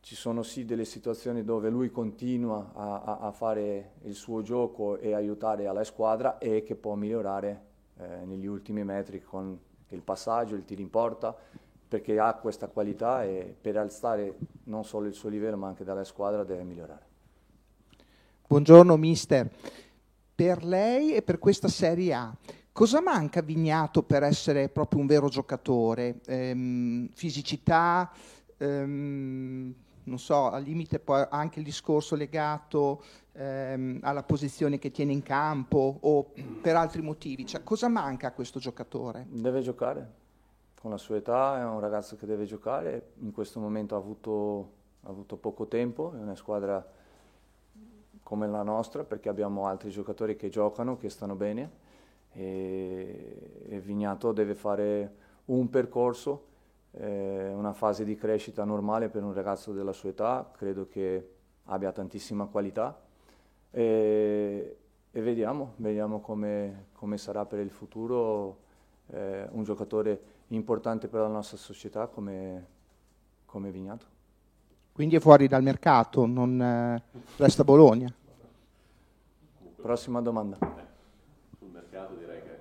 ci 0.00 0.14
sono 0.14 0.42
sì 0.42 0.66
delle 0.66 0.84
situazioni 0.84 1.44
dove 1.44 1.70
lui 1.70 1.90
continua 1.90 2.72
a, 2.74 3.02
a, 3.02 3.18
a 3.20 3.32
fare 3.32 3.92
il 4.02 4.14
suo 4.14 4.42
gioco 4.42 4.98
e 4.98 5.14
aiutare 5.14 5.66
alla 5.66 5.82
squadra 5.82 6.36
e 6.36 6.62
che 6.62 6.74
può 6.74 6.94
migliorare 6.94 7.62
eh, 7.96 8.24
negli 8.26 8.46
ultimi 8.46 8.84
metri 8.84 9.22
con 9.22 9.58
il 9.88 10.02
passaggio, 10.02 10.56
il 10.56 10.64
tiro 10.66 10.82
in 10.82 10.90
porta, 10.90 11.34
perché 11.88 12.18
ha 12.18 12.34
questa 12.34 12.68
qualità 12.68 13.24
e 13.24 13.54
per 13.58 13.78
alzare 13.78 14.36
non 14.64 14.84
solo 14.84 15.06
il 15.06 15.14
suo 15.14 15.30
livello 15.30 15.56
ma 15.56 15.68
anche 15.68 15.84
dalla 15.84 16.04
squadra 16.04 16.44
deve 16.44 16.64
migliorare. 16.64 17.12
Buongiorno 18.54 18.96
mister, 18.96 19.50
per 20.32 20.62
lei 20.62 21.12
e 21.12 21.22
per 21.22 21.40
questa 21.40 21.66
Serie 21.66 22.14
A 22.14 22.32
Cosa 22.70 23.00
manca 23.00 23.40
a 23.40 23.42
Vignato 23.42 24.04
per 24.04 24.22
essere 24.22 24.68
proprio 24.68 25.00
un 25.00 25.06
vero 25.08 25.28
giocatore? 25.28 26.20
Ehm, 26.26 27.08
fisicità, 27.08 28.12
ehm, 28.56 29.74
non 30.04 30.18
so, 30.20 30.50
al 30.50 30.62
limite 30.62 31.00
poi 31.00 31.26
anche 31.30 31.58
il 31.58 31.64
discorso 31.64 32.14
legato 32.14 33.02
ehm, 33.32 33.98
alla 34.02 34.22
posizione 34.22 34.78
che 34.78 34.92
tiene 34.92 35.10
in 35.10 35.24
campo 35.24 35.98
o 36.02 36.30
per 36.60 36.76
altri 36.76 37.02
motivi. 37.02 37.44
Cioè, 37.44 37.64
cosa 37.64 37.88
manca 37.88 38.28
a 38.28 38.32
questo 38.32 38.60
giocatore? 38.60 39.26
Deve 39.30 39.62
giocare, 39.62 40.12
con 40.80 40.92
la 40.92 40.98
sua 40.98 41.16
età 41.16 41.58
è 41.58 41.64
un 41.64 41.80
ragazzo 41.80 42.14
che 42.14 42.24
deve 42.24 42.44
giocare, 42.44 43.14
in 43.18 43.32
questo 43.32 43.58
momento 43.58 43.96
ha 43.96 43.98
avuto, 43.98 44.70
ha 45.00 45.08
avuto 45.08 45.34
poco 45.38 45.66
tempo, 45.66 46.12
è 46.12 46.20
una 46.20 46.36
squadra 46.36 47.02
come 48.34 48.48
la 48.48 48.64
nostra 48.64 49.04
perché 49.04 49.28
abbiamo 49.28 49.68
altri 49.68 49.90
giocatori 49.90 50.34
che 50.34 50.48
giocano, 50.48 50.96
che 50.96 51.08
stanno 51.08 51.36
bene 51.36 51.70
e, 52.32 53.62
e 53.68 53.78
Vignato 53.78 54.32
deve 54.32 54.56
fare 54.56 55.14
un 55.44 55.70
percorso, 55.70 56.46
eh, 56.90 57.52
una 57.54 57.72
fase 57.72 58.04
di 58.04 58.16
crescita 58.16 58.64
normale 58.64 59.08
per 59.08 59.22
un 59.22 59.32
ragazzo 59.32 59.72
della 59.72 59.92
sua 59.92 60.08
età, 60.08 60.50
credo 60.52 60.88
che 60.88 61.28
abbia 61.66 61.92
tantissima 61.92 62.46
qualità 62.46 63.00
e, 63.70 64.76
e 65.12 65.20
vediamo, 65.20 65.74
vediamo 65.76 66.18
come, 66.18 66.86
come, 66.92 67.18
sarà 67.18 67.46
per 67.46 67.60
il 67.60 67.70
futuro 67.70 68.58
eh, 69.10 69.46
un 69.52 69.62
giocatore 69.62 70.20
importante 70.48 71.06
per 71.06 71.20
la 71.20 71.28
nostra 71.28 71.56
società 71.56 72.08
come, 72.08 72.66
come 73.46 73.70
Vignato. 73.70 74.06
Quindi 74.90 75.14
è 75.14 75.20
fuori 75.20 75.46
dal 75.46 75.62
mercato, 75.62 76.26
non 76.26 76.60
eh, 76.60 77.02
resta 77.36 77.62
Bologna. 77.62 78.12
Prossima 79.84 80.22
domanda 80.22 80.56
mercato 81.70 82.14
direi 82.14 82.40
che... 82.40 82.58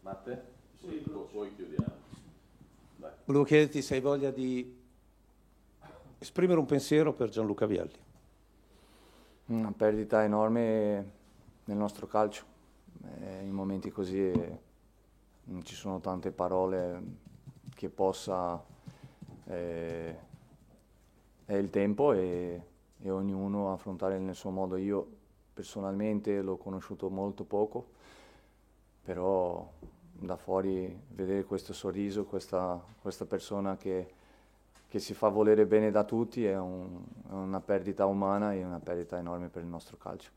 Matte? 0.00 0.44
Sì, 0.80 1.04
poi 1.30 1.54
chiudiamo. 1.54 1.92
Dai. 2.96 3.12
Volevo 3.24 3.44
chiederti 3.44 3.80
se 3.82 3.94
hai 3.94 4.00
voglia 4.00 4.32
di 4.32 4.76
esprimere 6.18 6.58
un 6.58 6.66
pensiero 6.66 7.12
per 7.12 7.28
Gianluca 7.28 7.66
Vialli. 7.66 8.00
Una 9.46 9.70
perdita 9.70 10.24
enorme 10.24 11.10
nel 11.66 11.76
nostro 11.76 12.08
calcio. 12.08 12.42
Eh, 13.20 13.44
in 13.44 13.52
momenti 13.52 13.92
così 13.92 14.18
eh, 14.18 14.58
non 15.44 15.64
ci 15.64 15.76
sono 15.76 16.00
tante 16.00 16.32
parole 16.32 17.00
che 17.76 17.88
possa... 17.88 18.60
Eh, 19.44 20.16
è 21.44 21.54
il 21.54 21.70
tempo 21.70 22.12
e, 22.12 22.62
e 23.00 23.08
ognuno 23.08 23.72
affrontare 23.72 24.18
nel 24.18 24.34
suo 24.34 24.50
modo. 24.50 24.74
Io 24.76 25.17
personalmente 25.58 26.40
l'ho 26.40 26.56
conosciuto 26.56 27.10
molto 27.10 27.42
poco, 27.42 27.88
però 29.02 29.68
da 30.12 30.36
fuori 30.36 30.96
vedere 31.08 31.42
questo 31.42 31.72
sorriso, 31.72 32.24
questa, 32.26 32.80
questa 33.02 33.24
persona 33.24 33.76
che, 33.76 34.08
che, 34.86 35.00
si 35.00 35.14
fa 35.14 35.26
volere 35.26 35.66
bene 35.66 35.90
da 35.90 36.04
tutti 36.04 36.46
è, 36.46 36.56
un, 36.56 37.02
è 37.28 37.32
una 37.32 37.60
perdita 37.60 38.06
umana 38.06 38.52
e 38.52 38.62
una 38.62 38.78
perdita 38.78 39.18
enorme 39.18 39.48
per 39.48 39.62
il 39.62 39.68
nostro 39.68 39.96
calcio. 39.96 40.30